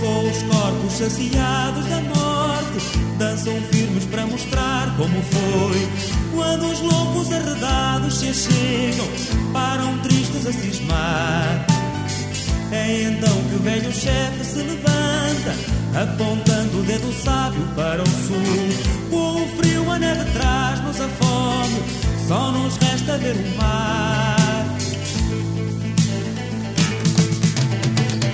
Com 0.00 0.30
os 0.30 0.42
corpos 0.42 0.92
saciados 0.92 1.86
da 1.86 2.00
morte, 2.00 2.98
dançam 3.18 3.54
firmes 3.70 4.04
para 4.06 4.26
mostrar 4.26 4.96
como 4.96 5.22
foi. 5.22 5.88
Quando 6.34 6.70
os 6.70 6.80
loucos 6.80 7.32
arredados 7.32 8.18
se 8.18 8.28
achegam, 8.28 9.06
param 9.52 9.98
tristes 9.98 10.46
a 10.46 10.52
cismar. 10.52 11.66
É 12.70 13.02
então 13.04 13.42
que 13.48 13.54
o 13.54 13.58
velho 13.60 13.92
chefe 13.92 14.44
se 14.44 14.58
levanta, 14.58 15.77
apontando 15.94 16.80
o 16.80 16.82
dedo 16.82 17.12
sábio 17.12 17.62
para 17.74 18.02
o 18.02 18.06
sul. 18.06 18.38
Com 19.10 19.42
o 19.42 19.48
frio 19.56 19.90
a 19.90 19.98
neve 19.98 20.24
traz-nos 20.32 21.00
a 21.00 21.08
fome, 21.08 21.82
só 22.26 22.52
nos 22.52 22.76
resta 22.76 23.18
ver 23.18 23.36
o 23.36 23.56
mar. 23.56 24.36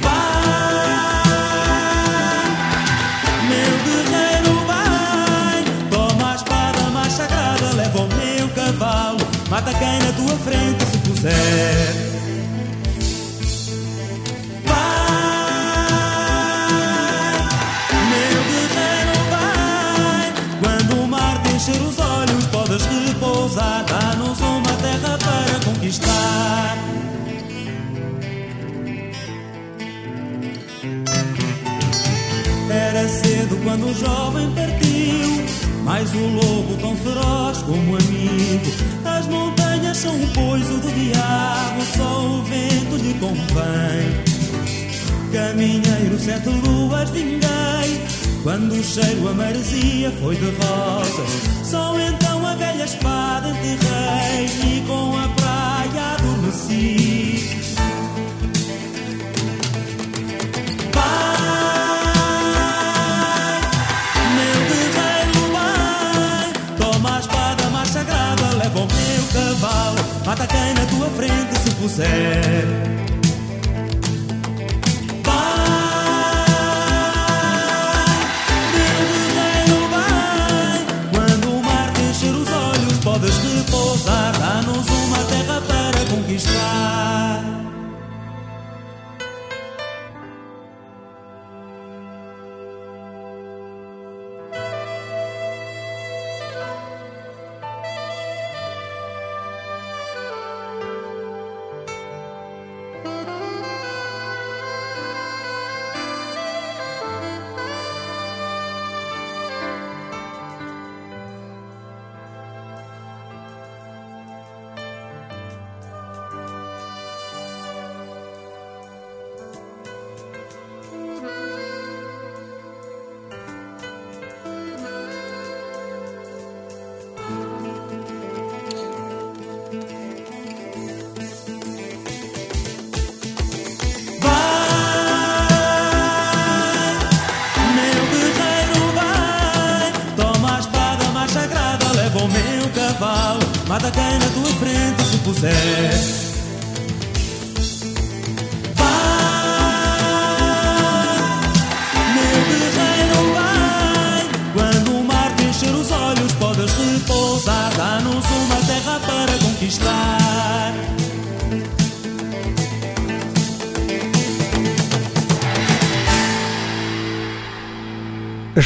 Vai, 0.02 1.24
meu 3.48 3.72
guerreiro, 3.84 4.66
vai, 4.66 5.64
toma 5.90 6.32
a 6.32 6.34
espada 6.36 6.82
mais 6.92 7.12
sagrada, 7.12 7.72
leva 7.76 8.00
o 8.00 8.08
meu 8.08 8.48
cavalo, 8.50 9.26
mata 9.48 9.72
quem 9.74 9.98
na 10.00 10.12
tua 10.12 10.36
frente 10.38 10.84
se 10.86 10.98
puser. 10.98 12.13
Quando 33.74 33.90
o 33.90 33.94
jovem 33.94 34.50
partiu. 34.52 35.44
Mas 35.84 36.14
o 36.14 36.18
lobo 36.18 36.76
tão 36.80 36.96
feroz 36.96 37.58
como 37.62 37.96
amigo. 37.96 38.70
As 39.04 39.26
montanhas 39.26 39.96
são 39.96 40.14
o 40.14 40.26
poiso 40.28 40.74
do 40.78 40.90
diabo, 40.92 41.82
só 41.96 42.24
o 42.24 42.42
vento 42.44 42.96
lhe 42.96 43.14
convém. 43.14 44.24
Caminheiro, 45.32 46.18
sete 46.18 46.48
luas 46.48 47.10
vinguei. 47.10 48.04
Quando 48.44 48.74
o 48.74 48.84
cheiro 48.84 49.28
a 49.28 49.32
maresia 49.32 50.12
foi 50.20 50.36
de 50.36 50.44
rosas, 50.44 51.30
só 51.64 51.98
então 51.98 52.46
a 52.46 52.54
velha 52.54 52.84
espada 52.84 53.48
enterrei 53.48 54.44
e 54.44 54.84
com 54.86 55.16
a 55.18 55.28
praia 55.28 56.14
adormeci. 56.14 57.73
Frente 71.16 71.56
se 71.56 71.70
puser. 71.72 72.93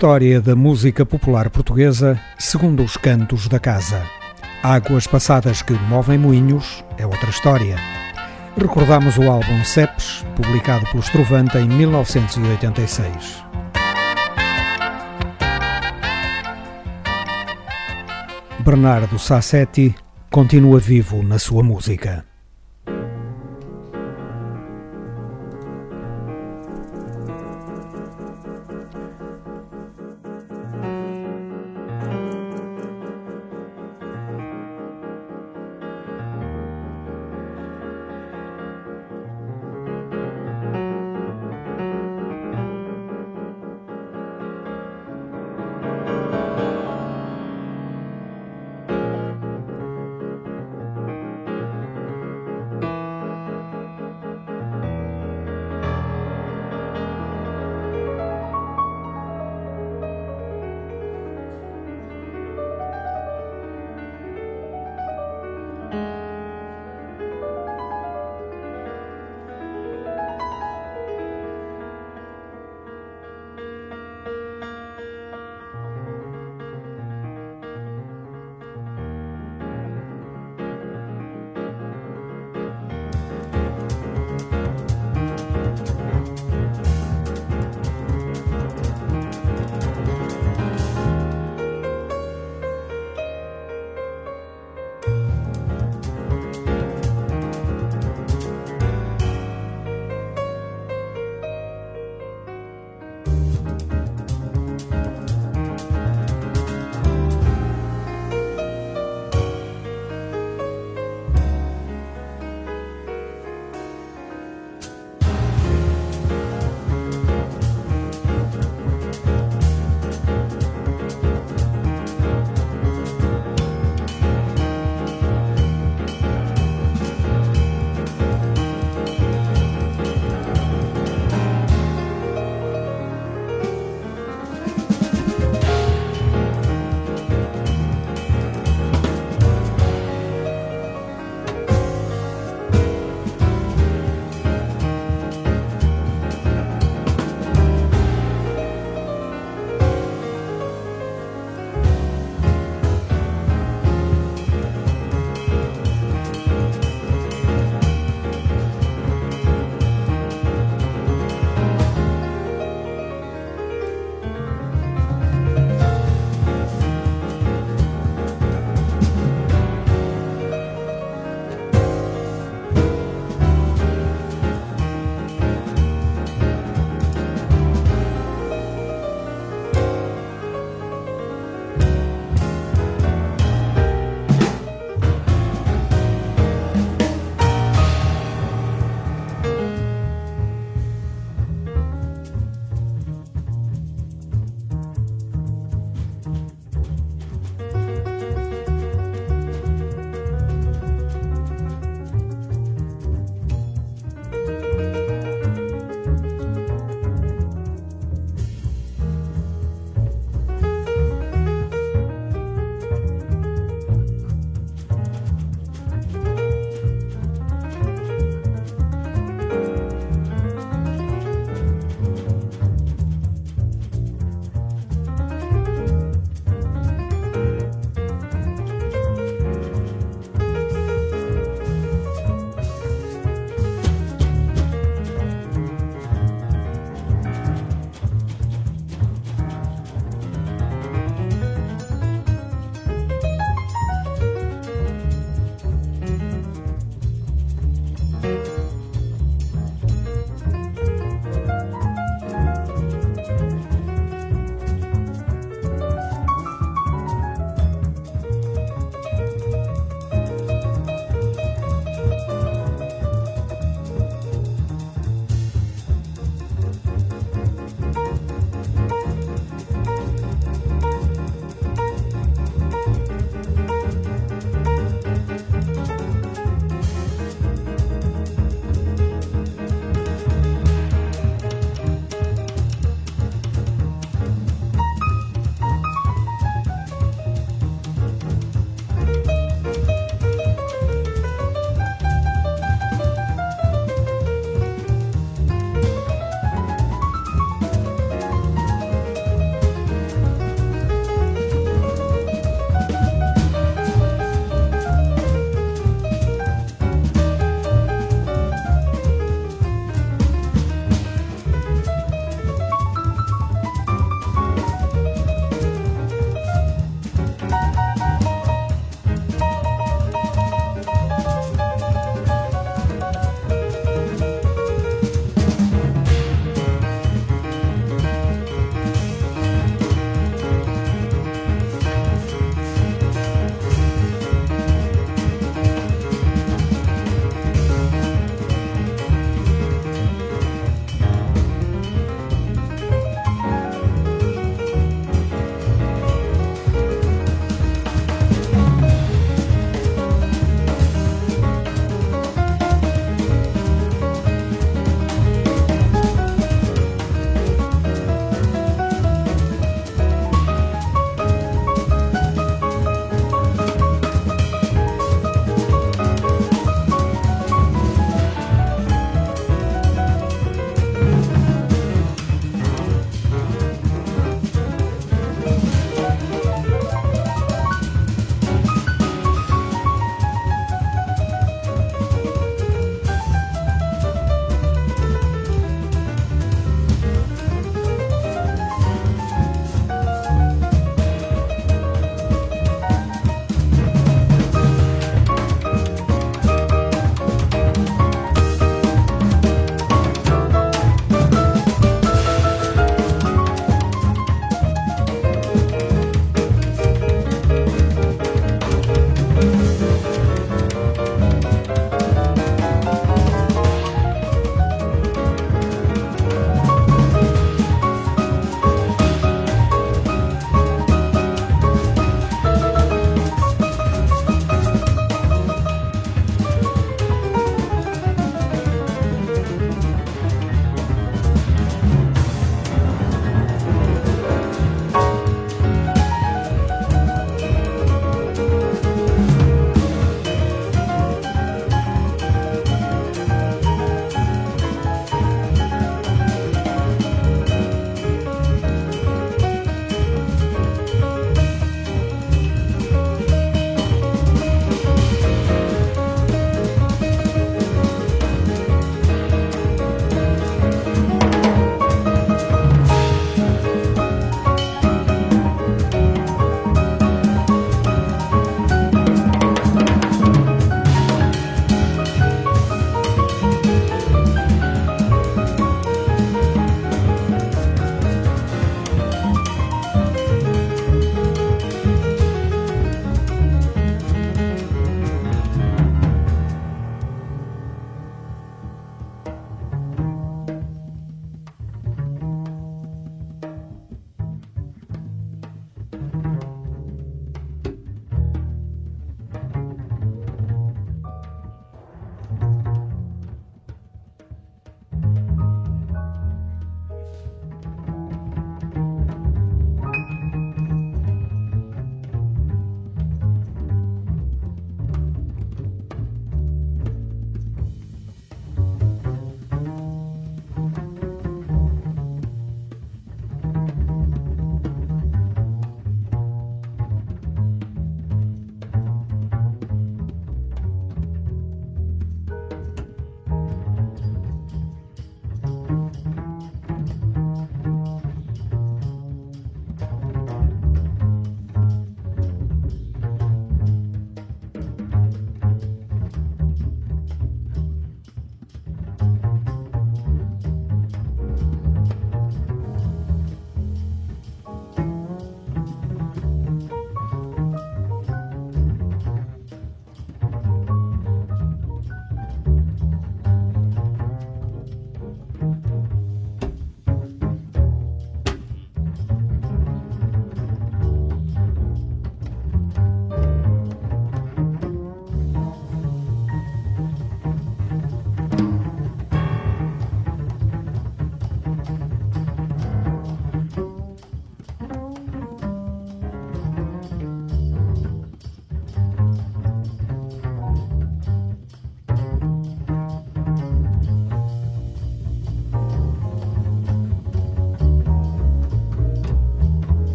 História 0.00 0.40
da 0.40 0.56
música 0.56 1.04
popular 1.04 1.50
portuguesa 1.50 2.18
segundo 2.38 2.82
os 2.82 2.96
cantos 2.96 3.46
da 3.48 3.60
casa. 3.60 4.02
Águas 4.62 5.06
passadas 5.06 5.60
que 5.60 5.74
movem 5.74 6.16
moinhos 6.16 6.82
é 6.96 7.04
outra 7.04 7.28
história. 7.28 7.76
Recordamos 8.56 9.18
o 9.18 9.24
álbum 9.24 9.62
Ceps, 9.62 10.24
publicado 10.34 10.86
pelo 10.86 11.00
Estrovante 11.00 11.58
em 11.58 11.68
1986. 11.68 13.44
Bernardo 18.60 19.18
Sassetti 19.18 19.94
continua 20.30 20.80
vivo 20.80 21.22
na 21.22 21.38
sua 21.38 21.62
música. 21.62 22.29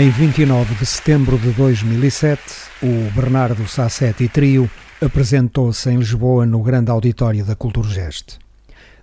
Em 0.00 0.08
29 0.08 0.76
de 0.76 0.86
setembro 0.86 1.36
de 1.36 1.50
2007, 1.50 2.40
o 2.82 3.10
Bernardo 3.14 3.68
Sassetti 3.68 4.28
Trio 4.28 4.70
apresentou-se 4.98 5.90
em 5.90 5.98
Lisboa 5.98 6.46
no 6.46 6.62
Grande 6.62 6.90
Auditório 6.90 7.44
da 7.44 7.54
Culturgest. 7.54 8.38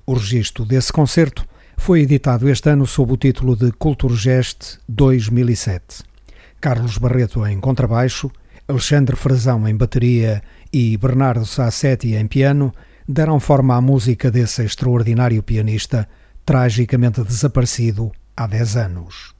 O 0.07 0.15
registro 0.15 0.65
desse 0.65 0.91
concerto 0.91 1.47
foi 1.77 2.01
editado 2.01 2.49
este 2.49 2.71
ano 2.71 2.87
sob 2.87 3.13
o 3.13 3.15
título 3.15 3.55
de 3.55 3.71
Culturgest 3.73 4.79
2007. 4.89 6.03
Carlos 6.59 6.97
Barreto 6.97 7.45
em 7.45 7.59
contrabaixo, 7.59 8.31
Alexandre 8.67 9.15
Frazão 9.15 9.67
em 9.67 9.75
bateria 9.75 10.41
e 10.73 10.97
Bernardo 10.97 11.45
Sassetti 11.45 12.15
em 12.15 12.25
piano 12.25 12.73
deram 13.07 13.39
forma 13.39 13.75
à 13.75 13.81
música 13.81 14.31
desse 14.31 14.63
extraordinário 14.63 15.43
pianista, 15.43 16.09
tragicamente 16.43 17.21
desaparecido 17.21 18.11
há 18.35 18.47
10 18.47 18.77
anos. 18.77 19.36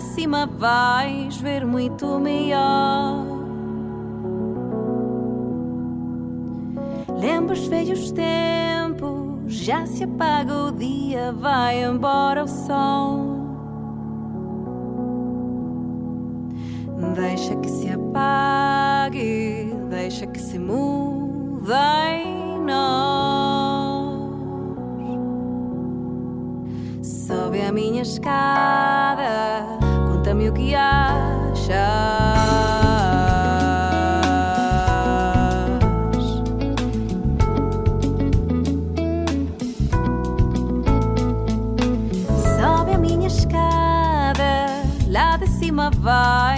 De 0.00 0.06
cima 0.06 0.46
vais 0.46 1.36
ver 1.36 1.66
muito 1.66 2.18
melhor. 2.18 3.26
Lembra 7.18 7.52
os 7.52 7.66
velhos 7.66 8.10
tempos, 8.10 9.52
já 9.52 9.84
se 9.84 10.04
apaga 10.04 10.54
o 10.54 10.72
dia, 10.72 11.32
vai 11.32 11.84
embora 11.84 12.44
o 12.44 12.48
som. 12.48 13.40
Deixa 17.14 17.54
que 17.56 17.68
se 17.68 17.90
apague, 17.90 19.74
deixa 19.90 20.26
que 20.26 20.40
se 20.40 20.58
mude 20.58 21.72
em 22.08 22.58
nós. 22.64 23.50
Sobe 27.02 27.60
a 27.60 27.70
minha 27.70 28.00
escada, 28.00 29.79
conta-me 30.20 30.50
o 30.50 30.52
que 30.52 30.74
achas. 30.74 31.70
Sobe 42.58 42.92
a 42.92 42.98
minha 42.98 43.28
escada, 43.28 44.82
lá 45.08 45.38
de 45.38 45.46
cima 45.46 45.90
vais 45.90 46.49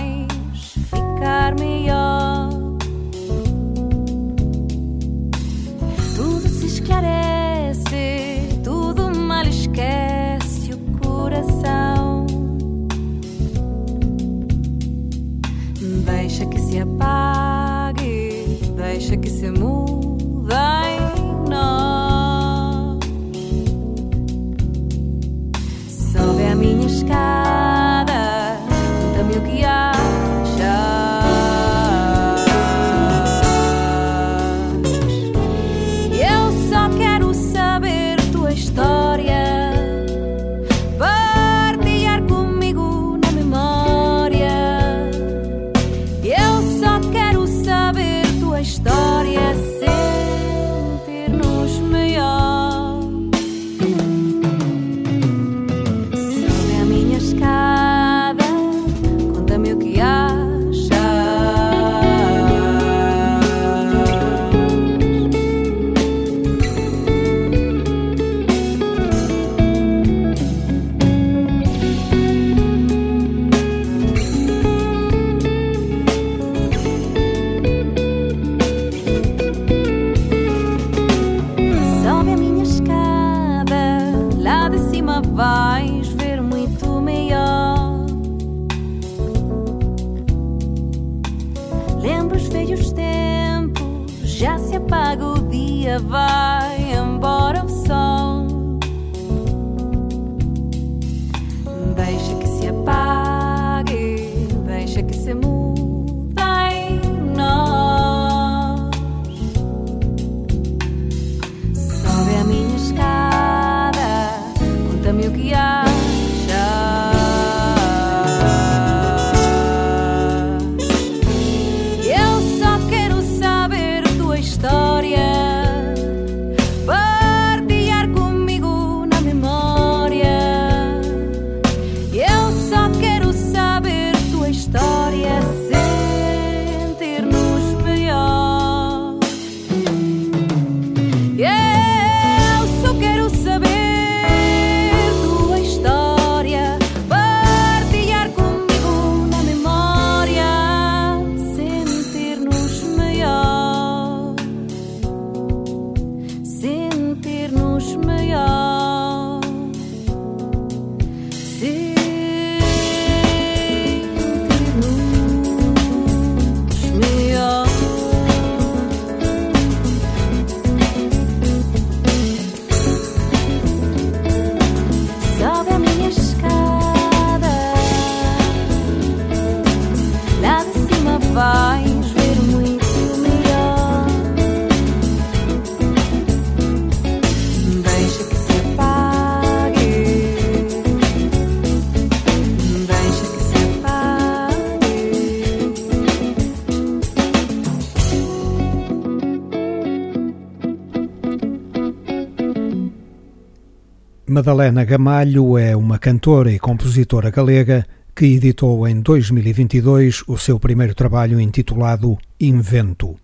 Madalena 204.32 204.82
Gamalho 204.82 205.58
é 205.58 205.76
uma 205.76 205.98
cantora 205.98 206.50
e 206.50 206.58
compositora 206.58 207.28
galega 207.28 207.86
que 208.16 208.24
editou 208.24 208.88
em 208.88 208.98
2022 208.98 210.24
o 210.26 210.38
seu 210.38 210.58
primeiro 210.58 210.94
trabalho 210.94 211.38
intitulado 211.38 212.16
Invento. 212.40 213.14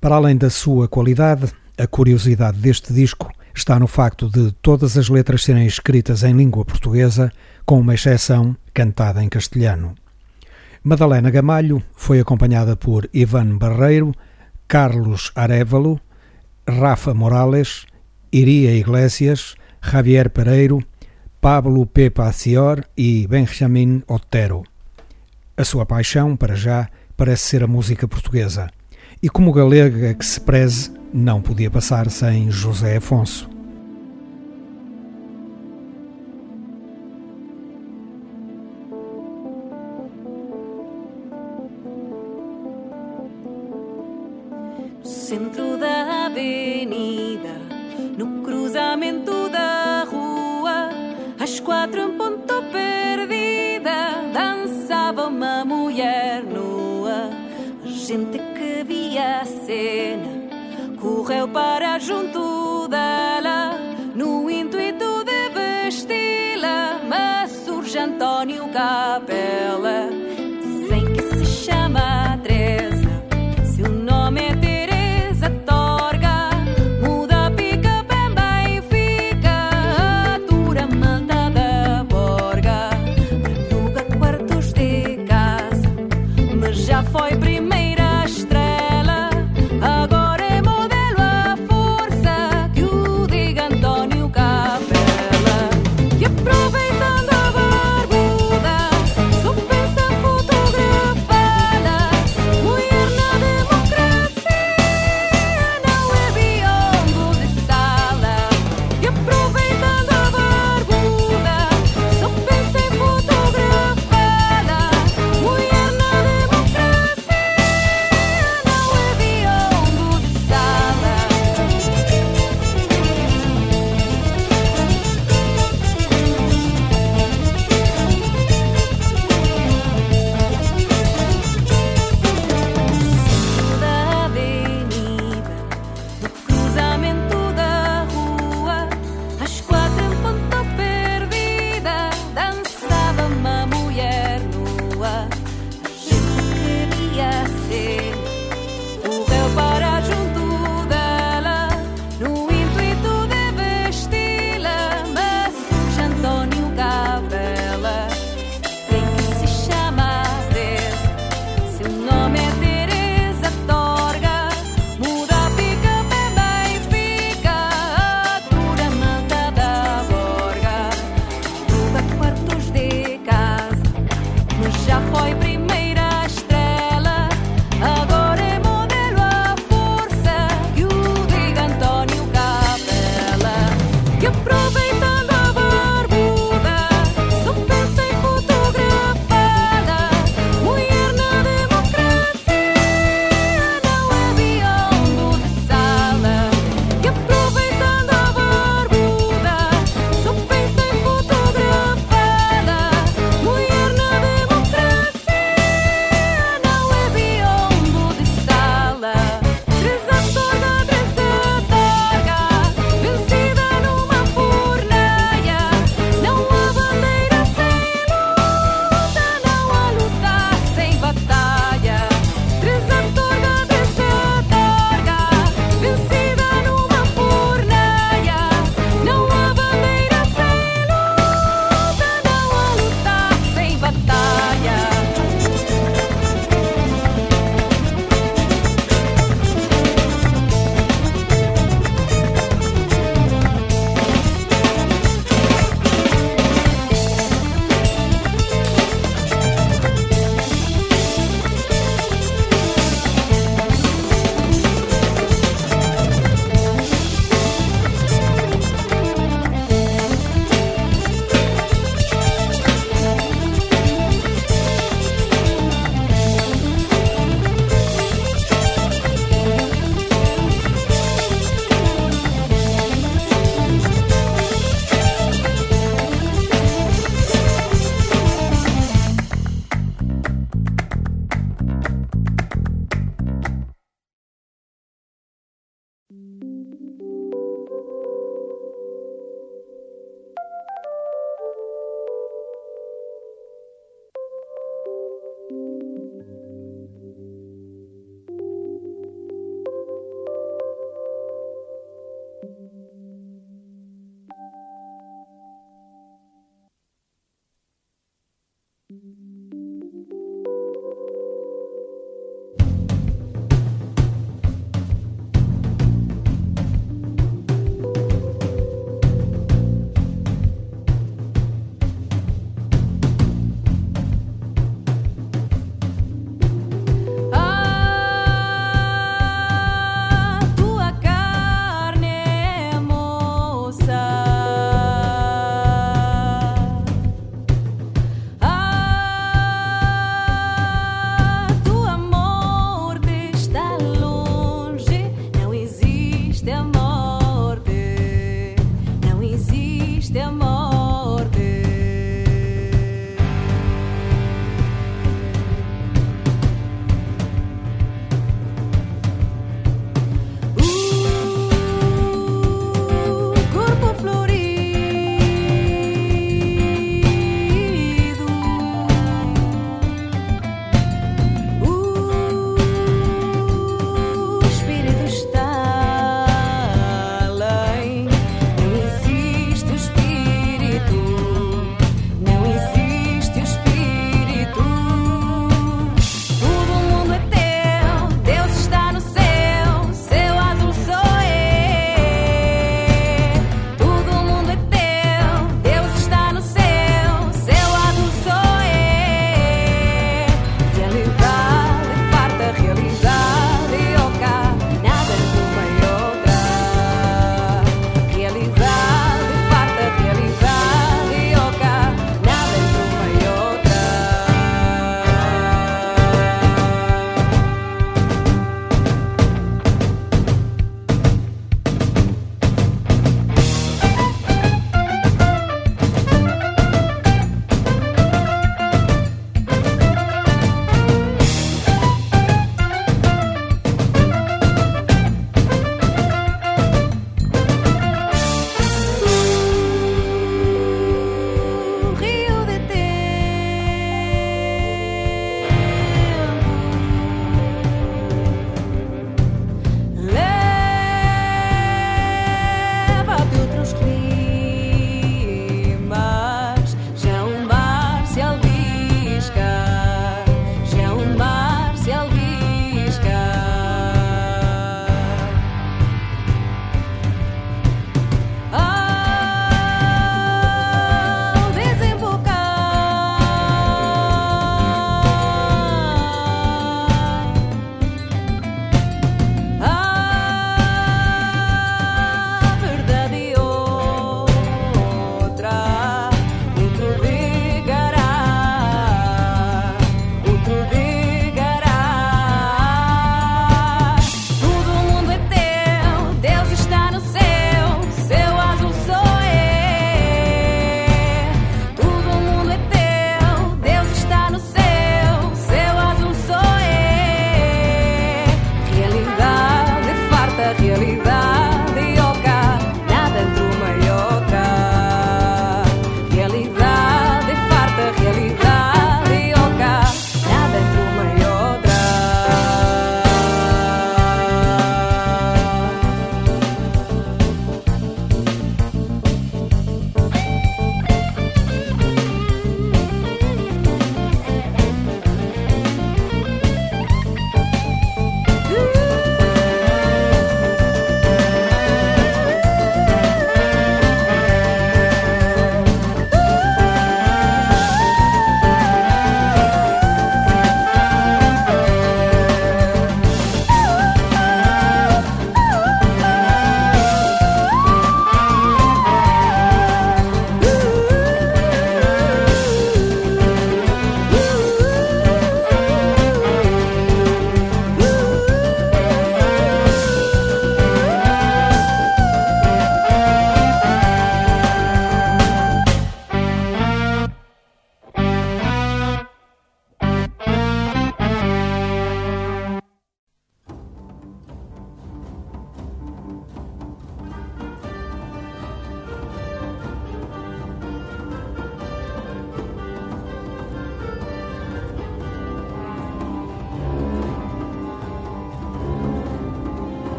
Para 0.00 0.14
além 0.14 0.34
da 0.34 0.48
sua 0.48 0.88
qualidade, 0.88 1.52
a 1.76 1.86
curiosidade 1.86 2.56
deste 2.56 2.90
disco 2.90 3.30
está 3.54 3.78
no 3.78 3.86
facto 3.86 4.30
de 4.30 4.50
todas 4.62 4.96
as 4.96 5.10
letras 5.10 5.42
serem 5.44 5.66
escritas 5.66 6.22
em 6.22 6.32
língua 6.32 6.64
portuguesa, 6.64 7.30
com 7.66 7.78
uma 7.78 7.94
exceção 7.94 8.56
cantada 8.72 9.22
em 9.22 9.28
castelhano. 9.28 9.94
Madalena 10.82 11.28
Gamalho 11.28 11.82
foi 11.94 12.18
acompanhada 12.18 12.74
por 12.74 13.06
Ivan 13.12 13.58
Barreiro, 13.58 14.14
Carlos 14.66 15.30
Arevalo, 15.34 16.00
Rafa 16.66 17.12
Morales, 17.12 17.84
Iria 18.32 18.74
Iglesias, 18.74 19.54
Javier 19.80 20.30
Pereiro, 20.30 20.82
Pablo 21.40 21.86
P. 21.86 22.10
Pacior 22.10 22.84
e 22.96 23.26
Benjamin 23.26 24.02
Otero. 24.06 24.64
A 25.56 25.64
sua 25.64 25.86
paixão, 25.86 26.36
para 26.36 26.54
já, 26.54 26.88
parece 27.16 27.44
ser 27.48 27.64
a 27.64 27.66
música 27.66 28.06
portuguesa. 28.06 28.70
E 29.22 29.28
como 29.28 29.52
galega 29.52 30.14
que 30.14 30.24
se 30.24 30.40
preze, 30.40 30.92
não 31.12 31.42
podia 31.42 31.70
passar 31.70 32.10
sem 32.10 32.50
José 32.50 32.96
Afonso. 32.96 33.48
No 44.98 45.06
centro 45.06 45.78
da 45.78 46.26
avenida, 46.26 47.54
no 48.16 48.42
cruzamento 48.42 49.47
às 51.48 51.60
quatro 51.60 51.98
em 52.02 52.12
ponto 52.12 52.62
perdida, 52.70 54.22
dançava 54.34 55.28
uma 55.28 55.64
mulher 55.64 56.42
nua. 56.42 57.30
A 57.82 57.88
gente 57.88 58.38
que 58.38 58.84
via 58.84 59.40
a 59.40 59.44
cena 59.46 60.28
correu 61.00 61.48
para 61.48 61.98
junto 61.98 62.86
dela, 62.88 63.78
no 64.14 64.50
intuito 64.50 65.24
de 65.24 65.48
vesti-la. 65.54 67.00
Mas 67.08 67.50
surge 67.64 67.98
António 67.98 68.68
Capela 68.68 70.17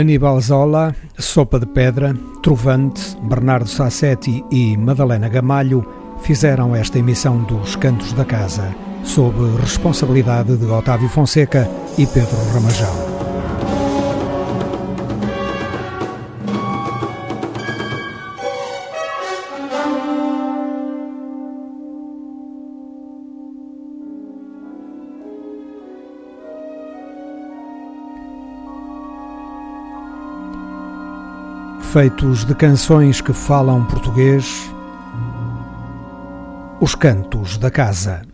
Aníbal 0.00 0.40
Zola, 0.40 0.94
Sopa 1.18 1.58
de 1.58 1.66
Pedra, 1.66 2.14
Trovante, 2.42 3.16
Bernardo 3.22 3.68
Sassetti 3.68 4.44
e 4.50 4.76
Madalena 4.76 5.28
Gamalho 5.28 5.86
fizeram 6.22 6.74
esta 6.74 6.98
emissão 6.98 7.42
dos 7.44 7.76
Cantos 7.76 8.12
da 8.12 8.24
Casa, 8.24 8.74
sob 9.04 9.36
responsabilidade 9.60 10.56
de 10.56 10.66
Otávio 10.66 11.08
Fonseca 11.08 11.68
e 11.98 12.06
Pedro 12.06 12.36
Ramajão. 12.52 13.09
Feitos 31.92 32.44
de 32.44 32.54
canções 32.54 33.20
que 33.20 33.32
falam 33.32 33.84
português, 33.84 34.72
os 36.80 36.94
cantos 36.94 37.58
da 37.58 37.68
casa. 37.68 38.29